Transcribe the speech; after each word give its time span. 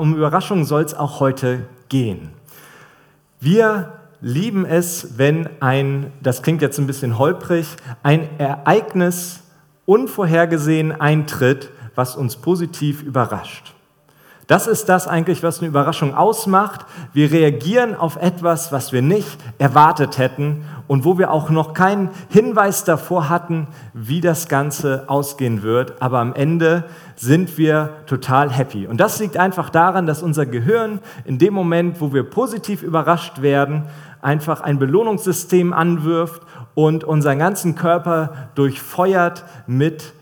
um 0.00 0.16
Überraschungen 0.16 0.64
soll 0.64 0.82
es 0.82 0.94
auch 0.94 1.20
heute 1.20 1.66
gehen. 1.88 2.30
Wir 3.38 3.92
lieben 4.20 4.64
es, 4.64 5.18
wenn 5.18 5.48
ein, 5.60 6.12
das 6.22 6.42
klingt 6.42 6.62
jetzt 6.62 6.78
ein 6.78 6.86
bisschen 6.86 7.18
holprig, 7.18 7.76
ein 8.02 8.38
Ereignis 8.38 9.42
unvorhergesehen 9.86 10.92
eintritt, 10.92 11.70
was 11.94 12.16
uns 12.16 12.36
positiv 12.36 13.02
überrascht. 13.02 13.74
Das 14.50 14.66
ist 14.66 14.88
das 14.88 15.06
eigentlich, 15.06 15.44
was 15.44 15.60
eine 15.60 15.68
Überraschung 15.68 16.12
ausmacht. 16.12 16.84
Wir 17.12 17.30
reagieren 17.30 17.94
auf 17.94 18.16
etwas, 18.16 18.72
was 18.72 18.92
wir 18.92 19.00
nicht 19.00 19.38
erwartet 19.58 20.18
hätten 20.18 20.64
und 20.88 21.04
wo 21.04 21.18
wir 21.18 21.30
auch 21.30 21.50
noch 21.50 21.72
keinen 21.72 22.10
Hinweis 22.30 22.82
davor 22.82 23.28
hatten, 23.28 23.68
wie 23.94 24.20
das 24.20 24.48
Ganze 24.48 25.04
ausgehen 25.06 25.62
wird. 25.62 26.02
Aber 26.02 26.18
am 26.18 26.34
Ende 26.34 26.82
sind 27.14 27.58
wir 27.58 27.90
total 28.06 28.50
happy. 28.50 28.88
Und 28.88 28.96
das 28.98 29.20
liegt 29.20 29.36
einfach 29.36 29.70
daran, 29.70 30.08
dass 30.08 30.20
unser 30.20 30.46
Gehirn 30.46 30.98
in 31.24 31.38
dem 31.38 31.54
Moment, 31.54 32.00
wo 32.00 32.12
wir 32.12 32.24
positiv 32.24 32.82
überrascht 32.82 33.42
werden, 33.42 33.84
einfach 34.20 34.62
ein 34.62 34.80
Belohnungssystem 34.80 35.72
anwirft 35.72 36.42
und 36.74 37.04
unseren 37.04 37.38
ganzen 37.38 37.76
Körper 37.76 38.50
durchfeuert 38.56 39.44
mit 39.68 40.12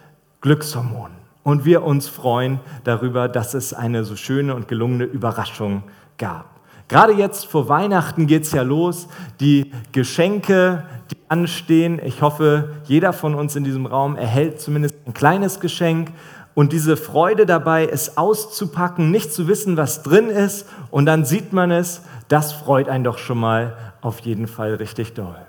Glückshormonen 0.42 1.17
und 1.48 1.64
wir 1.64 1.82
uns 1.82 2.08
freuen 2.08 2.60
darüber, 2.84 3.26
dass 3.26 3.54
es 3.54 3.72
eine 3.72 4.04
so 4.04 4.16
schöne 4.16 4.54
und 4.54 4.68
gelungene 4.68 5.04
Überraschung 5.04 5.82
gab. 6.18 6.44
Gerade 6.88 7.14
jetzt 7.14 7.46
vor 7.46 7.70
Weihnachten 7.70 8.26
geht 8.26 8.42
es 8.42 8.52
ja 8.52 8.60
los. 8.60 9.08
Die 9.40 9.72
Geschenke, 9.92 10.84
die 11.10 11.16
anstehen. 11.30 12.02
Ich 12.04 12.20
hoffe, 12.20 12.74
jeder 12.84 13.14
von 13.14 13.34
uns 13.34 13.56
in 13.56 13.64
diesem 13.64 13.86
Raum 13.86 14.14
erhält 14.14 14.60
zumindest 14.60 14.96
ein 15.06 15.14
kleines 15.14 15.58
Geschenk. 15.58 16.10
Und 16.52 16.74
diese 16.74 16.98
Freude 16.98 17.46
dabei, 17.46 17.86
es 17.86 18.18
auszupacken, 18.18 19.10
nicht 19.10 19.32
zu 19.32 19.48
wissen, 19.48 19.78
was 19.78 20.02
drin 20.02 20.28
ist, 20.28 20.68
und 20.90 21.06
dann 21.06 21.24
sieht 21.24 21.54
man 21.54 21.70
es, 21.70 22.02
das 22.28 22.52
freut 22.52 22.90
einen 22.90 23.04
doch 23.04 23.16
schon 23.16 23.38
mal 23.38 23.74
auf 24.02 24.20
jeden 24.20 24.48
Fall 24.48 24.74
richtig 24.74 25.14
doll. 25.14 25.47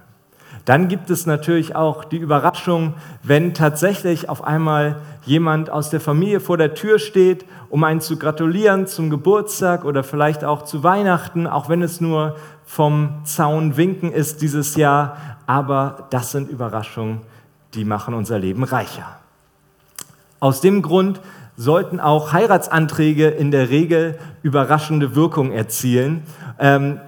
Dann 0.70 0.88
gibt 0.88 1.10
es 1.10 1.26
natürlich 1.26 1.76
auch 1.76 2.04
die 2.04 2.18
Überraschung, 2.18 2.94
wenn 3.24 3.56
tatsächlich 3.56 4.30
auf 4.30 4.44
einmal 4.44 4.98
jemand 5.26 5.72
aus 5.72 5.90
der 5.90 6.00
Familie 6.00 6.40
vor 6.40 6.58
der 6.60 6.76
Tür 6.76 7.00
steht, 7.00 7.44
um 7.72 7.84
einen 7.84 8.02
zu 8.02 8.20
gratulieren 8.20 8.86
zum 8.86 9.10
Geburtstag 9.10 9.84
oder 9.84 10.04
vielleicht 10.04 10.44
auch 10.44 10.62
zu 10.62 10.84
Weihnachten, 10.84 11.48
auch 11.48 11.70
wenn 11.70 11.82
es 11.82 12.02
nur 12.02 12.36
vom 12.68 13.22
Zaun 13.24 13.78
winken 13.78 14.12
ist 14.12 14.44
dieses 14.44 14.76
Jahr. 14.76 15.18
Aber 15.48 16.06
das 16.12 16.34
sind 16.34 16.52
Überraschungen, 16.52 17.22
die 17.74 17.84
machen 17.84 18.14
unser 18.14 18.38
Leben 18.38 18.64
reicher. 18.64 19.18
Aus 20.40 20.62
dem 20.62 20.84
Grund 20.84 21.20
sollten 21.58 22.00
auch 22.00 22.32
Heiratsanträge 22.32 23.28
in 23.28 23.50
der 23.50 23.72
Regel 23.72 24.20
überraschende 24.44 25.16
Wirkung 25.16 25.52
erzielen. 25.52 26.22
Ähm, 26.60 27.00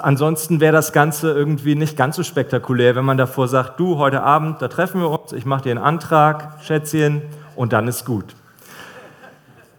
Ansonsten 0.00 0.60
wäre 0.60 0.72
das 0.72 0.92
Ganze 0.92 1.32
irgendwie 1.32 1.74
nicht 1.74 1.96
ganz 1.96 2.16
so 2.16 2.22
spektakulär, 2.22 2.96
wenn 2.96 3.04
man 3.04 3.18
davor 3.18 3.48
sagt, 3.48 3.80
du, 3.80 3.98
heute 3.98 4.22
Abend, 4.22 4.62
da 4.62 4.68
treffen 4.68 5.00
wir 5.00 5.10
uns, 5.10 5.32
ich 5.32 5.44
mache 5.44 5.62
dir 5.62 5.70
einen 5.70 5.84
Antrag, 5.84 6.58
Schätzchen, 6.62 7.22
und 7.56 7.72
dann 7.72 7.88
ist 7.88 8.04
gut. 8.04 8.34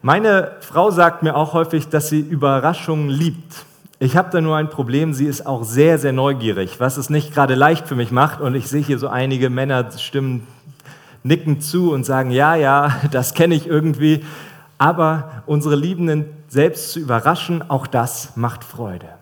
Meine 0.02 0.52
Frau 0.60 0.92
sagt 0.92 1.24
mir 1.24 1.36
auch 1.36 1.54
häufig, 1.54 1.90
dass 1.90 2.10
sie 2.10 2.20
Überraschungen 2.20 3.10
liebt. 3.10 3.66
Ich 3.98 4.16
habe 4.16 4.30
da 4.30 4.42
nur 4.42 4.56
ein 4.56 4.70
Problem, 4.70 5.14
sie 5.14 5.26
ist 5.26 5.48
auch 5.48 5.64
sehr, 5.64 5.98
sehr 5.98 6.12
neugierig, 6.14 6.80
was 6.80 6.98
es 6.98 7.10
nicht 7.10 7.34
gerade 7.34 7.56
leicht 7.56 7.88
für 7.88 7.96
mich 7.96 8.12
macht. 8.12 8.40
Und 8.42 8.56
ich 8.56 8.68
sehe 8.68 8.84
hier 8.84 9.00
so 9.00 9.08
einige 9.08 9.50
Männer 9.50 9.90
stimmen, 9.98 10.46
nicken 11.24 11.60
zu 11.60 11.92
und 11.92 12.06
sagen, 12.06 12.30
ja, 12.30 12.56
ja, 12.56 12.96
das 13.12 13.34
kenne 13.34 13.56
ich 13.56 13.68
irgendwie. 13.68 14.24
Aber 14.78 15.44
unsere 15.46 15.76
Liebenden 15.76 16.26
selbst 16.48 16.92
zu 16.92 17.00
überraschen, 17.00 17.68
auch 17.70 17.88
das 17.88 18.36
macht 18.36 18.64
Freude. 18.64 19.15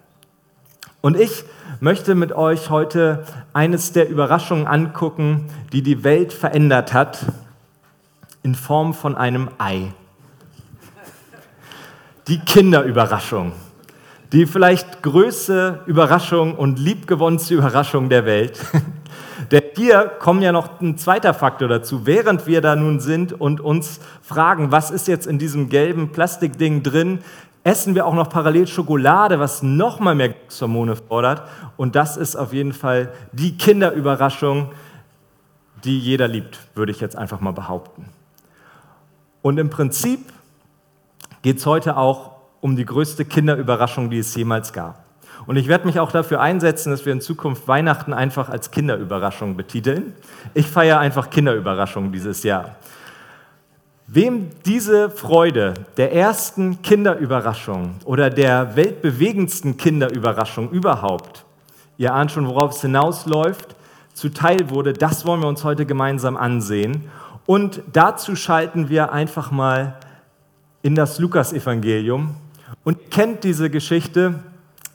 Und 1.06 1.20
ich 1.20 1.44
möchte 1.82 2.16
mit 2.16 2.32
euch 2.32 2.70
heute 2.70 3.26
eines 3.52 3.92
der 3.92 4.08
Überraschungen 4.08 4.68
angucken, 4.68 5.50
die 5.74 5.82
die 5.82 6.06
Welt 6.06 6.32
verändert 6.32 6.94
hat, 6.94 7.26
in 8.42 8.56
Form 8.56 8.94
von 8.94 9.18
einem 9.18 9.50
Ei. 9.58 9.92
Die 12.30 12.40
Kinderüberraschung. 12.40 13.52
Die 14.32 14.46
vielleicht 14.46 15.04
größte 15.04 15.82
Überraschung 15.88 16.56
und 16.56 16.80
liebgewonnenste 16.80 17.56
Überraschung 17.56 18.08
der 18.08 18.26
Welt. 18.26 18.62
Denn 19.52 19.64
hier 19.76 20.10
kommt 20.20 20.42
ja 20.42 20.54
noch 20.54 20.80
ein 20.80 20.98
zweiter 20.98 21.34
Faktor 21.34 21.68
dazu. 21.68 22.06
Während 22.06 22.48
wir 22.48 22.62
da 22.62 22.78
nun 22.78 23.02
sind 23.02 23.34
und 23.34 23.60
uns 23.60 24.00
fragen, 24.22 24.72
was 24.72 24.90
ist 24.90 25.10
jetzt 25.10 25.28
in 25.28 25.38
diesem 25.38 25.68
gelben 25.68 26.14
Plastikding 26.14 26.82
drin, 26.82 27.20
essen 27.64 27.96
wir 27.96 28.06
auch 28.06 28.14
noch 28.14 28.30
parallel 28.30 28.68
Schokolade, 28.68 29.40
was 29.40 29.64
noch 29.64 30.00
mal 30.00 30.16
mehr 30.16 30.30
Glückshormone 30.30 30.96
fordert. 30.96 31.44
Und 31.78 31.96
das 31.96 32.18
ist 32.18 32.36
auf 32.36 32.54
jeden 32.54 32.74
Fall 32.74 33.12
die 33.32 33.58
Kinderüberraschung, 33.58 34.72
die 35.84 36.00
jeder 36.00 36.28
liebt, 36.28 36.60
würde 36.76 36.92
ich 36.92 37.00
jetzt 37.00 37.16
einfach 37.16 37.40
mal 37.40 37.52
behaupten. 37.52 38.10
Und 39.42 39.58
im 39.58 39.70
Prinzip 39.70 40.32
geht 41.42 41.58
es 41.58 41.66
heute 41.66 41.98
auch 41.98 42.32
um 42.62 42.76
die 42.76 42.86
größte 42.86 43.26
Kinderüberraschung, 43.26 44.10
die 44.10 44.20
es 44.20 44.34
jemals 44.36 44.72
gab. 44.72 45.04
Und 45.46 45.58
ich 45.58 45.68
werde 45.68 45.86
mich 45.86 46.00
auch 46.00 46.12
dafür 46.12 46.40
einsetzen, 46.40 46.92
dass 46.92 47.06
wir 47.06 47.12
in 47.12 47.20
Zukunft 47.20 47.68
Weihnachten 47.68 48.14
einfach 48.14 48.48
als 48.48 48.72
Kinderüberraschung 48.72 49.58
betiteln. 49.58 50.14
Ich 50.54 50.68
feiere 50.68 51.00
einfach 51.00 51.30
Kinderüberraschung 51.30 52.14
dieses 52.14 52.44
Jahr. 52.44 52.76
Wem 54.08 54.50
diese 54.66 55.10
Freude 55.10 55.74
der 55.96 56.14
ersten 56.14 56.82
Kinderüberraschung 56.82 57.96
oder 58.04 58.30
der 58.30 58.76
weltbewegendsten 58.76 59.78
Kinderüberraschung 59.78 60.70
überhaupt, 60.72 61.46
ihr 61.98 62.14
ahnt 62.14 62.32
schon, 62.32 62.48
worauf 62.48 62.72
es 62.72 62.82
hinausläuft, 62.82 63.76
zuteil 64.14 64.70
wurde, 64.70 64.94
das 64.94 65.26
wollen 65.26 65.42
wir 65.42 65.48
uns 65.48 65.64
heute 65.64 65.86
gemeinsam 65.86 66.36
ansehen. 66.36 67.10
Und 67.46 67.82
dazu 67.92 68.36
schalten 68.36 68.90
wir 68.90 69.12
einfach 69.12 69.52
mal 69.52 69.98
in 70.82 70.96
das 70.96 71.20
Lukasevangelium 71.20 72.36
und 72.84 73.10
kennt 73.10 73.44
diese 73.44 73.70
Geschichte 73.70 74.40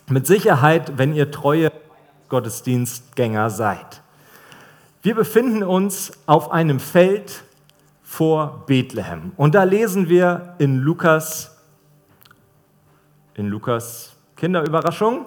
mit 0.08 0.26
Sicherheit, 0.26 0.98
wenn 0.98 1.14
ihr 1.14 1.30
treue 1.30 1.72
Gottesdienstgänger 2.28 3.48
seid. 3.48 4.02
Wir 5.02 5.14
befinden 5.14 5.62
uns 5.62 6.12
auf 6.26 6.50
einem 6.50 6.80
Feld, 6.80 7.42
vor 8.08 8.64
Bethlehem. 8.66 9.32
Und 9.36 9.54
da 9.54 9.64
lesen 9.64 10.08
wir 10.08 10.54
in 10.56 10.78
Lukas, 10.78 11.54
in 13.34 13.48
Lukas 13.48 14.16
Kinderüberraschung, 14.34 15.26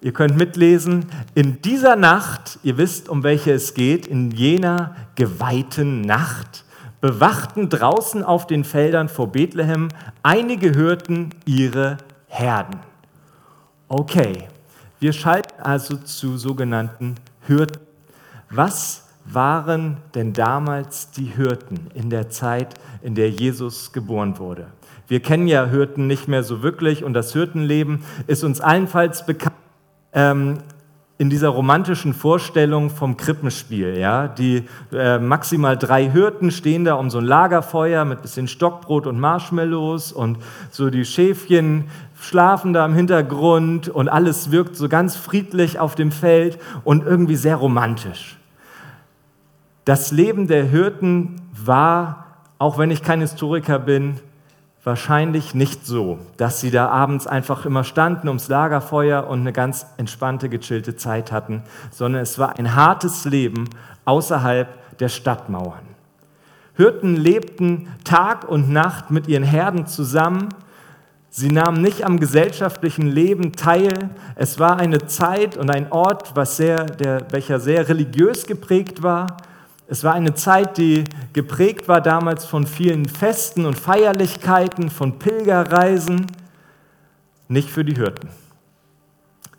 ihr 0.00 0.12
könnt 0.12 0.36
mitlesen, 0.36 1.06
in 1.34 1.60
dieser 1.60 1.96
Nacht, 1.96 2.60
ihr 2.62 2.78
wisst, 2.78 3.08
um 3.08 3.24
welche 3.24 3.50
es 3.52 3.74
geht, 3.74 4.06
in 4.06 4.30
jener 4.30 4.94
geweihten 5.16 6.02
Nacht, 6.02 6.64
bewachten 7.00 7.68
draußen 7.68 8.22
auf 8.22 8.46
den 8.46 8.62
Feldern 8.62 9.08
vor 9.08 9.32
Bethlehem 9.32 9.88
einige 10.22 10.72
Hürden 10.72 11.30
ihre 11.44 11.98
Herden. 12.28 12.78
Okay, 13.88 14.48
wir 15.00 15.12
schalten 15.12 15.60
also 15.60 15.96
zu 15.96 16.38
sogenannten 16.38 17.16
Hürden. 17.48 17.80
Was 18.50 19.03
waren 19.24 19.98
denn 20.14 20.32
damals 20.32 21.10
die 21.10 21.24
Hirten 21.24 21.88
in 21.94 22.10
der 22.10 22.30
Zeit, 22.30 22.74
in 23.02 23.14
der 23.14 23.30
Jesus 23.30 23.92
geboren 23.92 24.38
wurde? 24.38 24.66
Wir 25.06 25.20
kennen 25.20 25.48
ja 25.48 25.66
Hirten 25.66 26.06
nicht 26.06 26.28
mehr 26.28 26.42
so 26.42 26.62
wirklich 26.62 27.04
und 27.04 27.14
das 27.14 27.32
Hirtenleben 27.32 28.04
ist 28.26 28.44
uns 28.44 28.60
allenfalls 28.60 29.26
bekannt 29.26 29.56
ähm, 30.12 30.58
in 31.16 31.30
dieser 31.30 31.48
romantischen 31.48 32.12
Vorstellung 32.12 32.90
vom 32.90 33.16
Krippenspiel. 33.16 33.96
Ja? 33.98 34.26
Die 34.26 34.64
äh, 34.92 35.18
maximal 35.18 35.76
drei 35.76 36.10
Hirten 36.10 36.50
stehen 36.50 36.84
da 36.84 36.94
um 36.94 37.08
so 37.08 37.18
ein 37.18 37.24
Lagerfeuer 37.24 38.04
mit 38.04 38.22
bisschen 38.22 38.48
Stockbrot 38.48 39.06
und 39.06 39.20
Marshmallows 39.20 40.12
und 40.12 40.38
so 40.70 40.90
die 40.90 41.04
Schäfchen 41.04 41.84
schlafen 42.20 42.72
da 42.72 42.84
im 42.84 42.94
Hintergrund 42.94 43.88
und 43.88 44.08
alles 44.08 44.50
wirkt 44.50 44.76
so 44.76 44.88
ganz 44.88 45.16
friedlich 45.16 45.78
auf 45.78 45.94
dem 45.94 46.10
Feld 46.10 46.58
und 46.82 47.06
irgendwie 47.06 47.36
sehr 47.36 47.56
romantisch. 47.56 48.36
Das 49.84 50.12
Leben 50.12 50.46
der 50.46 50.64
Hirten 50.64 51.42
war, 51.52 52.26
auch 52.58 52.78
wenn 52.78 52.90
ich 52.90 53.02
kein 53.02 53.20
Historiker 53.20 53.78
bin, 53.78 54.18
wahrscheinlich 54.82 55.54
nicht 55.54 55.86
so, 55.86 56.18
dass 56.36 56.60
sie 56.60 56.70
da 56.70 56.88
abends 56.88 57.26
einfach 57.26 57.66
immer 57.66 57.84
standen 57.84 58.28
ums 58.28 58.48
Lagerfeuer 58.48 59.26
und 59.26 59.40
eine 59.40 59.52
ganz 59.52 59.86
entspannte, 59.96 60.48
gechillte 60.48 60.96
Zeit 60.96 61.32
hatten, 61.32 61.62
sondern 61.90 62.22
es 62.22 62.38
war 62.38 62.58
ein 62.58 62.74
hartes 62.74 63.24
Leben 63.24 63.68
außerhalb 64.04 64.68
der 64.98 65.08
Stadtmauern. 65.08 65.94
Hirten 66.76 67.16
lebten 67.16 67.88
Tag 68.04 68.48
und 68.48 68.70
Nacht 68.70 69.10
mit 69.10 69.28
ihren 69.28 69.44
Herden 69.44 69.86
zusammen. 69.86 70.48
Sie 71.30 71.48
nahmen 71.48 71.80
nicht 71.80 72.04
am 72.04 72.20
gesellschaftlichen 72.20 73.06
Leben 73.06 73.52
teil. 73.52 74.10
Es 74.34 74.58
war 74.58 74.78
eine 74.78 75.06
Zeit 75.06 75.56
und 75.56 75.70
ein 75.70 75.92
Ort, 75.92 76.36
was 76.36 76.56
sehr, 76.56 76.84
der, 76.84 77.26
welcher 77.30 77.60
sehr 77.60 77.88
religiös 77.88 78.46
geprägt 78.46 79.02
war. 79.02 79.36
Es 79.86 80.02
war 80.02 80.14
eine 80.14 80.34
Zeit, 80.34 80.78
die 80.78 81.04
geprägt 81.32 81.88
war 81.88 82.00
damals 82.00 82.46
von 82.46 82.66
vielen 82.66 83.06
Festen 83.06 83.66
und 83.66 83.78
Feierlichkeiten, 83.78 84.88
von 84.88 85.18
Pilgerreisen, 85.18 86.26
nicht 87.48 87.68
für 87.68 87.84
die 87.84 87.94
Hirten. 87.94 88.30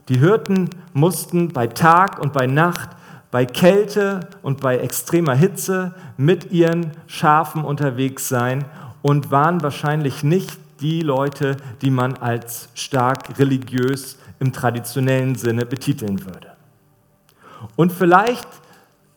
Die 0.09 0.17
Hirten 0.19 0.69
mussten 0.93 1.49
bei 1.49 1.67
Tag 1.67 2.19
und 2.19 2.33
bei 2.33 2.47
Nacht, 2.47 2.89
bei 3.29 3.45
Kälte 3.45 4.29
und 4.41 4.61
bei 4.61 4.77
extremer 4.77 5.35
Hitze 5.35 5.93
mit 6.17 6.51
ihren 6.51 6.91
Schafen 7.05 7.63
unterwegs 7.63 8.27
sein 8.27 8.65
und 9.01 9.29
waren 9.29 9.61
wahrscheinlich 9.61 10.23
nicht 10.23 10.57
die 10.81 11.01
Leute, 11.01 11.57
die 11.81 11.91
man 11.91 12.17
als 12.17 12.69
stark 12.73 13.37
religiös 13.39 14.17
im 14.39 14.51
traditionellen 14.51 15.35
Sinne 15.35 15.65
betiteln 15.65 16.25
würde. 16.25 16.51
Und 17.75 17.91
vielleicht 17.91 18.47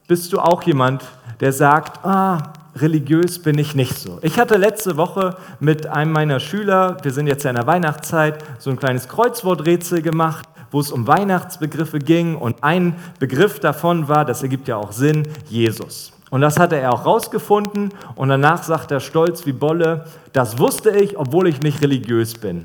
bist 0.09 0.33
du 0.33 0.41
auch 0.41 0.63
jemand, 0.63 1.05
der 1.41 1.53
sagt, 1.53 2.05
ah, 2.05 2.55
religiös 2.75 3.41
bin 3.41 3.59
ich 3.59 3.75
nicht 3.75 3.97
so. 3.97 4.19
Ich 4.23 4.39
hatte 4.39 4.57
letzte 4.57 4.97
Woche 4.97 5.37
mit 5.61 5.87
einem 5.87 6.13
meiner 6.13 6.41
Schüler, 6.41 6.97
wir 7.03 7.13
sind 7.13 7.27
jetzt 7.27 7.45
ja 7.45 7.51
in 7.51 7.57
der 7.57 7.67
Weihnachtszeit, 7.67 8.43
so 8.59 8.71
ein 8.71 8.79
kleines 8.79 9.09
Kreuzworträtsel 9.09 10.01
gemacht, 10.01 10.49
wo 10.71 10.81
es 10.81 10.91
um 10.91 11.07
Weihnachtsbegriffe 11.07 11.99
ging 11.99 12.37
und 12.37 12.65
ein 12.65 12.97
Begriff 13.19 13.61
davon 13.61 14.09
war, 14.09 14.25
das 14.25 14.43
ergibt 14.43 14.67
ja 14.67 14.77
auch 14.77 14.93
Sinn, 14.93 15.29
Jesus. 15.49 16.13
Und 16.31 16.41
das 16.41 16.59
hatte 16.59 16.77
er 16.77 16.93
auch 16.93 17.05
rausgefunden 17.05 17.93
und 18.15 18.29
danach 18.31 18.63
sagt 18.63 18.91
er 18.91 19.01
stolz 19.01 19.45
wie 19.45 19.53
Bolle, 19.53 20.07
das 20.33 20.59
wusste 20.59 20.91
ich, 20.91 21.19
obwohl 21.19 21.49
ich 21.49 21.61
nicht 21.61 21.83
religiös 21.83 22.35
bin. 22.35 22.65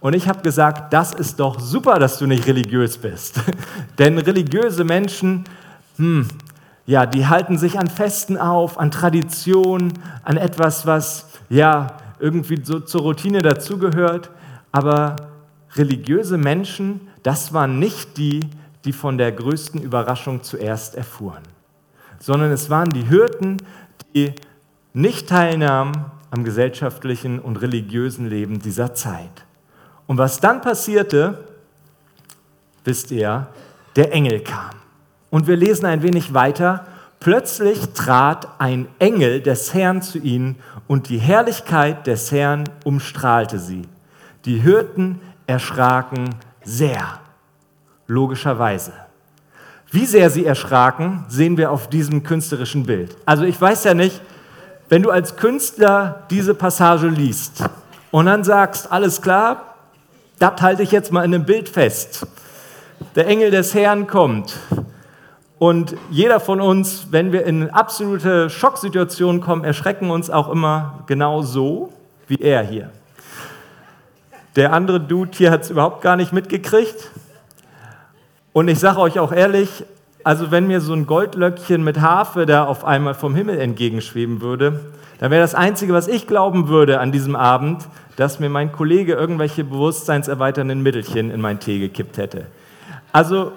Und 0.00 0.14
ich 0.14 0.28
habe 0.28 0.42
gesagt, 0.42 0.92
das 0.92 1.14
ist 1.14 1.40
doch 1.40 1.58
super, 1.58 1.98
dass 1.98 2.18
du 2.18 2.26
nicht 2.26 2.46
religiös 2.46 2.98
bist. 2.98 3.40
Denn 3.98 4.18
religiöse 4.18 4.84
Menschen, 4.84 5.44
hm, 5.96 6.26
ja, 6.86 7.06
die 7.06 7.26
halten 7.26 7.58
sich 7.58 7.78
an 7.78 7.88
Festen 7.88 8.36
auf, 8.36 8.78
an 8.78 8.90
Traditionen, 8.90 9.92
an 10.24 10.36
etwas, 10.36 10.86
was 10.86 11.28
ja 11.48 11.96
irgendwie 12.18 12.60
so 12.62 12.80
zur 12.80 13.02
Routine 13.02 13.42
dazugehört. 13.42 14.30
Aber 14.72 15.16
religiöse 15.74 16.38
Menschen, 16.38 17.08
das 17.22 17.52
waren 17.52 17.78
nicht 17.78 18.16
die, 18.16 18.40
die 18.84 18.92
von 18.92 19.16
der 19.16 19.32
größten 19.32 19.80
Überraschung 19.80 20.42
zuerst 20.42 20.96
erfuhren, 20.96 21.42
sondern 22.18 22.50
es 22.50 22.68
waren 22.68 22.90
die 22.90 23.04
Hirten, 23.04 23.58
die 24.14 24.34
nicht 24.92 25.28
teilnahmen 25.28 26.06
am 26.30 26.44
gesellschaftlichen 26.44 27.38
und 27.38 27.56
religiösen 27.58 28.28
Leben 28.28 28.60
dieser 28.60 28.94
Zeit. 28.94 29.44
Und 30.06 30.18
was 30.18 30.40
dann 30.40 30.62
passierte, 30.62 31.44
wisst 32.84 33.10
ihr, 33.10 33.46
der 33.94 34.12
Engel 34.12 34.40
kam. 34.40 34.81
Und 35.32 35.46
wir 35.46 35.56
lesen 35.56 35.86
ein 35.86 36.02
wenig 36.02 36.34
weiter. 36.34 36.84
Plötzlich 37.18 37.94
trat 37.94 38.48
ein 38.58 38.86
Engel 38.98 39.40
des 39.40 39.72
Herrn 39.72 40.02
zu 40.02 40.18
ihnen 40.18 40.56
und 40.86 41.08
die 41.08 41.16
Herrlichkeit 41.16 42.06
des 42.06 42.30
Herrn 42.30 42.64
umstrahlte 42.84 43.58
sie. 43.58 43.88
Die 44.44 44.58
Hirten 44.58 45.22
erschraken 45.46 46.34
sehr, 46.62 47.18
logischerweise. 48.06 48.92
Wie 49.90 50.04
sehr 50.04 50.28
sie 50.28 50.44
erschraken, 50.44 51.24
sehen 51.28 51.56
wir 51.56 51.70
auf 51.70 51.88
diesem 51.88 52.24
künstlerischen 52.24 52.84
Bild. 52.84 53.16
Also 53.24 53.44
ich 53.44 53.58
weiß 53.58 53.84
ja 53.84 53.94
nicht, 53.94 54.20
wenn 54.90 55.02
du 55.02 55.08
als 55.08 55.36
Künstler 55.36 56.24
diese 56.28 56.54
Passage 56.54 57.08
liest 57.08 57.64
und 58.10 58.26
dann 58.26 58.44
sagst, 58.44 58.92
alles 58.92 59.22
klar, 59.22 59.76
das 60.38 60.60
halte 60.60 60.82
ich 60.82 60.90
jetzt 60.90 61.10
mal 61.10 61.24
in 61.24 61.34
einem 61.34 61.46
Bild 61.46 61.70
fest. 61.70 62.26
Der 63.14 63.26
Engel 63.26 63.50
des 63.50 63.72
Herrn 63.72 64.06
kommt. 64.06 64.58
Und 65.62 65.94
jeder 66.10 66.40
von 66.40 66.60
uns, 66.60 67.06
wenn 67.12 67.30
wir 67.30 67.46
in 67.46 67.70
absolute 67.70 68.50
Schocksituationen 68.50 69.40
kommen, 69.40 69.62
erschrecken 69.62 70.10
uns 70.10 70.28
auch 70.28 70.48
immer 70.48 71.04
genau 71.06 71.42
so 71.42 71.92
wie 72.26 72.40
er 72.40 72.64
hier. 72.64 72.90
Der 74.56 74.72
andere 74.72 74.98
Dude 74.98 75.30
hier 75.34 75.52
hat 75.52 75.62
es 75.62 75.70
überhaupt 75.70 76.02
gar 76.02 76.16
nicht 76.16 76.32
mitgekriegt. 76.32 77.12
Und 78.52 78.66
ich 78.66 78.80
sage 78.80 78.98
euch 78.98 79.20
auch 79.20 79.30
ehrlich, 79.30 79.84
also 80.24 80.50
wenn 80.50 80.66
mir 80.66 80.80
so 80.80 80.94
ein 80.94 81.06
Goldlöckchen 81.06 81.84
mit 81.84 82.00
Harfe 82.00 82.44
da 82.44 82.64
auf 82.64 82.84
einmal 82.84 83.14
vom 83.14 83.36
Himmel 83.36 83.60
entgegenschweben 83.60 84.40
würde, 84.40 84.80
dann 85.20 85.30
wäre 85.30 85.42
das 85.42 85.54
Einzige, 85.54 85.92
was 85.92 86.08
ich 86.08 86.26
glauben 86.26 86.66
würde 86.66 86.98
an 86.98 87.12
diesem 87.12 87.36
Abend, 87.36 87.86
dass 88.16 88.40
mir 88.40 88.50
mein 88.50 88.72
Kollege 88.72 89.12
irgendwelche 89.12 89.62
bewusstseinserweiternden 89.62 90.82
Mittelchen 90.82 91.30
in 91.30 91.40
meinen 91.40 91.60
Tee 91.60 91.78
gekippt 91.78 92.18
hätte. 92.18 92.46
Also, 93.12 93.52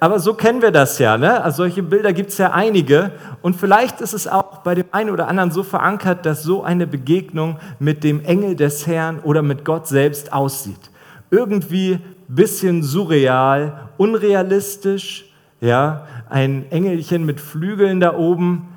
aber 0.00 0.18
so 0.18 0.32
kennen 0.32 0.62
wir 0.62 0.70
das 0.70 0.98
ja. 0.98 1.18
Ne? 1.18 1.42
Also 1.44 1.58
solche 1.58 1.82
Bilder 1.82 2.14
gibt 2.14 2.30
es 2.30 2.38
ja 2.38 2.52
einige. 2.52 3.12
Und 3.42 3.54
vielleicht 3.54 4.00
ist 4.00 4.14
es 4.14 4.26
auch 4.26 4.58
bei 4.58 4.74
dem 4.74 4.86
einen 4.92 5.10
oder 5.10 5.28
anderen 5.28 5.50
so 5.50 5.62
verankert, 5.62 6.24
dass 6.24 6.42
so 6.42 6.62
eine 6.64 6.86
Begegnung 6.86 7.58
mit 7.78 8.02
dem 8.02 8.24
Engel 8.24 8.56
des 8.56 8.86
Herrn 8.86 9.20
oder 9.20 9.42
mit 9.42 9.64
Gott 9.64 9.86
selbst 9.86 10.32
aussieht. 10.32 10.90
Irgendwie 11.30 11.98
bisschen 12.28 12.82
surreal, 12.82 13.90
unrealistisch. 13.98 15.26
Ja, 15.60 16.06
ein 16.30 16.70
Engelchen 16.70 17.26
mit 17.26 17.38
Flügeln 17.38 18.00
da 18.00 18.14
oben, 18.16 18.68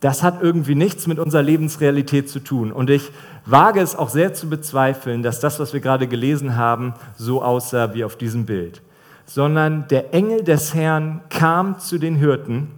das 0.00 0.22
hat 0.22 0.42
irgendwie 0.42 0.74
nichts 0.74 1.06
mit 1.06 1.18
unserer 1.18 1.42
Lebensrealität 1.42 2.30
zu 2.30 2.40
tun. 2.40 2.72
Und 2.72 2.88
ich 2.88 3.10
wage 3.44 3.80
es 3.80 3.94
auch 3.94 4.08
sehr 4.08 4.32
zu 4.32 4.48
bezweifeln, 4.48 5.22
dass 5.22 5.40
das, 5.40 5.60
was 5.60 5.74
wir 5.74 5.80
gerade 5.80 6.06
gelesen 6.06 6.56
haben, 6.56 6.94
so 7.16 7.42
aussah 7.42 7.92
wie 7.92 8.04
auf 8.04 8.16
diesem 8.16 8.46
Bild. 8.46 8.80
Sondern 9.26 9.88
der 9.88 10.14
Engel 10.14 10.44
des 10.44 10.74
Herrn 10.74 11.20
kam 11.28 11.78
zu 11.78 11.98
den 11.98 12.16
Hirten 12.16 12.72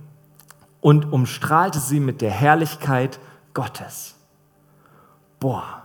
und 0.81 1.12
umstrahlte 1.12 1.79
sie 1.79 2.00
mit 2.00 2.21
der 2.21 2.31
Herrlichkeit 2.31 3.21
Gottes. 3.55 4.17
Boah. 5.41 5.83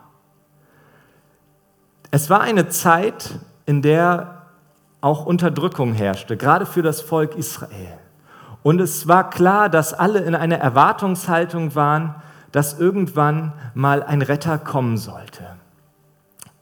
Es 2.11 2.29
war 2.29 2.41
eine 2.41 2.69
Zeit, 2.69 3.39
in 3.65 3.81
der 3.81 4.43
auch 5.01 5.25
Unterdrückung 5.25 5.93
herrschte, 5.93 6.37
gerade 6.37 6.65
für 6.65 6.81
das 6.81 7.01
Volk 7.01 7.35
Israel. 7.35 7.97
Und 8.61 8.79
es 8.79 9.07
war 9.07 9.29
klar, 9.29 9.69
dass 9.69 9.93
alle 9.93 10.19
in 10.19 10.35
einer 10.35 10.57
Erwartungshaltung 10.57 11.75
waren, 11.75 12.15
dass 12.53 12.79
irgendwann 12.79 13.51
mal 13.73 14.01
ein 14.03 14.21
Retter 14.21 14.57
kommen 14.57 14.97
sollte. 14.97 15.43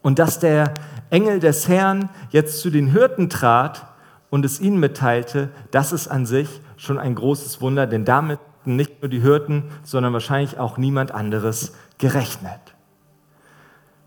Und 0.02 0.18
dass 0.18 0.40
der 0.40 0.74
Engel 1.10 1.38
des 1.38 1.68
Herrn 1.68 2.08
jetzt 2.30 2.60
zu 2.60 2.70
den 2.70 2.88
Hirten 2.88 3.30
trat 3.30 3.86
und 4.32 4.46
es 4.46 4.60
ihnen 4.60 4.80
mitteilte, 4.80 5.50
das 5.70 5.92
ist 5.92 6.08
an 6.08 6.24
sich 6.24 6.48
schon 6.78 6.98
ein 6.98 7.14
großes 7.14 7.60
Wunder, 7.60 7.86
denn 7.86 8.06
damit 8.06 8.40
nicht 8.64 9.02
nur 9.02 9.10
die 9.10 9.20
Hirten, 9.20 9.64
sondern 9.84 10.14
wahrscheinlich 10.14 10.58
auch 10.58 10.78
niemand 10.78 11.12
anderes 11.12 11.74
gerechnet. 11.98 12.60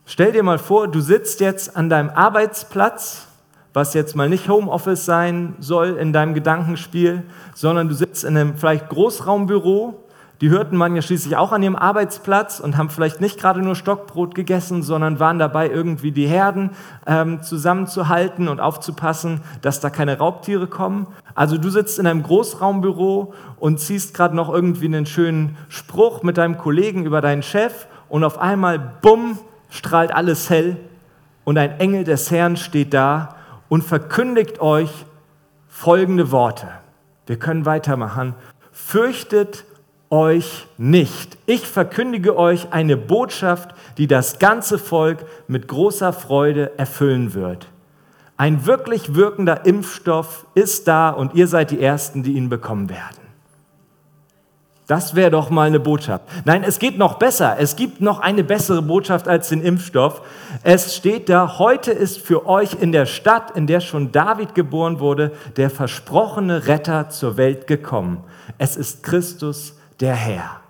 Stell 0.05 0.31
dir 0.31 0.41
mal 0.41 0.57
vor, 0.57 0.87
du 0.87 0.99
sitzt 0.99 1.41
jetzt 1.41 1.77
an 1.77 1.89
deinem 1.89 2.09
Arbeitsplatz 2.09 3.27
was 3.75 3.93
jetzt 3.93 4.15
mal 4.15 4.29
nicht 4.29 4.47
Homeoffice 4.47 5.03
sein 5.03 5.55
soll 5.59 5.97
in 5.97 6.13
deinem 6.13 6.33
Gedankenspiel, 6.33 7.23
sondern 7.53 7.89
du 7.89 7.93
sitzt 7.93 8.23
in 8.23 8.37
einem 8.37 8.55
vielleicht 8.55 8.87
Großraumbüro. 8.87 10.04
Die 10.41 10.49
hörten 10.49 10.75
man 10.75 10.95
ja 10.95 11.01
schließlich 11.01 11.37
auch 11.37 11.51
an 11.53 11.63
ihrem 11.63 11.75
Arbeitsplatz 11.77 12.59
und 12.59 12.75
haben 12.77 12.89
vielleicht 12.89 13.21
nicht 13.21 13.39
gerade 13.39 13.61
nur 13.61 13.75
Stockbrot 13.75 14.35
gegessen, 14.35 14.83
sondern 14.83 15.19
waren 15.19 15.39
dabei, 15.39 15.69
irgendwie 15.69 16.11
die 16.11 16.27
Herden 16.27 16.71
ähm, 17.07 17.41
zusammenzuhalten 17.41 18.49
und 18.49 18.59
aufzupassen, 18.59 19.41
dass 19.61 19.79
da 19.79 19.89
keine 19.89 20.17
Raubtiere 20.17 20.67
kommen. 20.67 21.07
Also 21.35 21.57
du 21.57 21.69
sitzt 21.69 21.99
in 21.99 22.07
einem 22.07 22.23
Großraumbüro 22.23 23.33
und 23.59 23.79
ziehst 23.79 24.13
gerade 24.13 24.35
noch 24.35 24.53
irgendwie 24.53 24.85
einen 24.85 25.05
schönen 25.05 25.57
Spruch 25.69 26.21
mit 26.21 26.37
deinem 26.37 26.57
Kollegen 26.57 27.05
über 27.05 27.21
deinen 27.21 27.43
Chef 27.43 27.87
und 28.09 28.23
auf 28.23 28.37
einmal, 28.37 28.79
bumm, 29.01 29.39
strahlt 29.69 30.13
alles 30.13 30.49
hell 30.49 30.77
und 31.45 31.57
ein 31.57 31.79
Engel 31.79 32.03
des 32.03 32.29
Herrn 32.29 32.57
steht 32.57 32.93
da 32.93 33.35
und 33.69 33.83
verkündigt 33.83 34.59
euch 34.59 35.05
folgende 35.69 36.31
Worte. 36.31 36.67
Wir 37.25 37.37
können 37.37 37.65
weitermachen. 37.65 38.35
Fürchtet 38.71 39.65
euch 40.15 40.65
nicht. 40.77 41.37
Ich 41.45 41.67
verkündige 41.67 42.37
euch 42.37 42.71
eine 42.71 42.95
Botschaft, 42.95 43.75
die 43.97 44.07
das 44.07 44.39
ganze 44.39 44.79
Volk 44.79 45.25
mit 45.49 45.67
großer 45.67 46.13
Freude 46.13 46.71
erfüllen 46.79 47.33
wird. 47.33 47.67
Ein 48.37 48.65
wirklich 48.65 49.15
wirkender 49.15 49.65
Impfstoff 49.65 50.45
ist 50.55 50.87
da 50.87 51.09
und 51.09 51.33
ihr 51.35 51.47
seid 51.47 51.71
die 51.71 51.81
Ersten, 51.81 52.23
die 52.23 52.33
ihn 52.33 52.47
bekommen 52.47 52.89
werden. 52.89 53.25
Das 54.87 55.15
wäre 55.15 55.31
doch 55.31 55.49
mal 55.49 55.67
eine 55.67 55.79
Botschaft. 55.79 56.23
Nein, 56.45 56.63
es 56.63 56.79
geht 56.79 56.97
noch 56.97 57.15
besser. 57.15 57.57
Es 57.59 57.75
gibt 57.75 57.99
noch 58.01 58.19
eine 58.19 58.43
bessere 58.43 58.83
Botschaft 58.83 59.27
als 59.27 59.49
den 59.49 59.61
Impfstoff. 59.61 60.21
Es 60.63 60.95
steht 60.95 61.27
da, 61.27 61.57
heute 61.57 61.91
ist 61.91 62.19
für 62.19 62.45
euch 62.45 62.77
in 62.79 62.91
der 62.91 63.07
Stadt, 63.07 63.57
in 63.57 63.67
der 63.67 63.81
schon 63.81 64.11
David 64.11 64.55
geboren 64.55 64.99
wurde, 64.99 65.31
der 65.57 65.69
versprochene 65.71 66.67
Retter 66.67 67.09
zur 67.09 67.35
Welt 67.35 67.67
gekommen. 67.67 68.23
Es 68.59 68.77
ist 68.77 69.03
Christus, 69.03 69.74
der 69.99 70.15
Herr. 70.15 70.61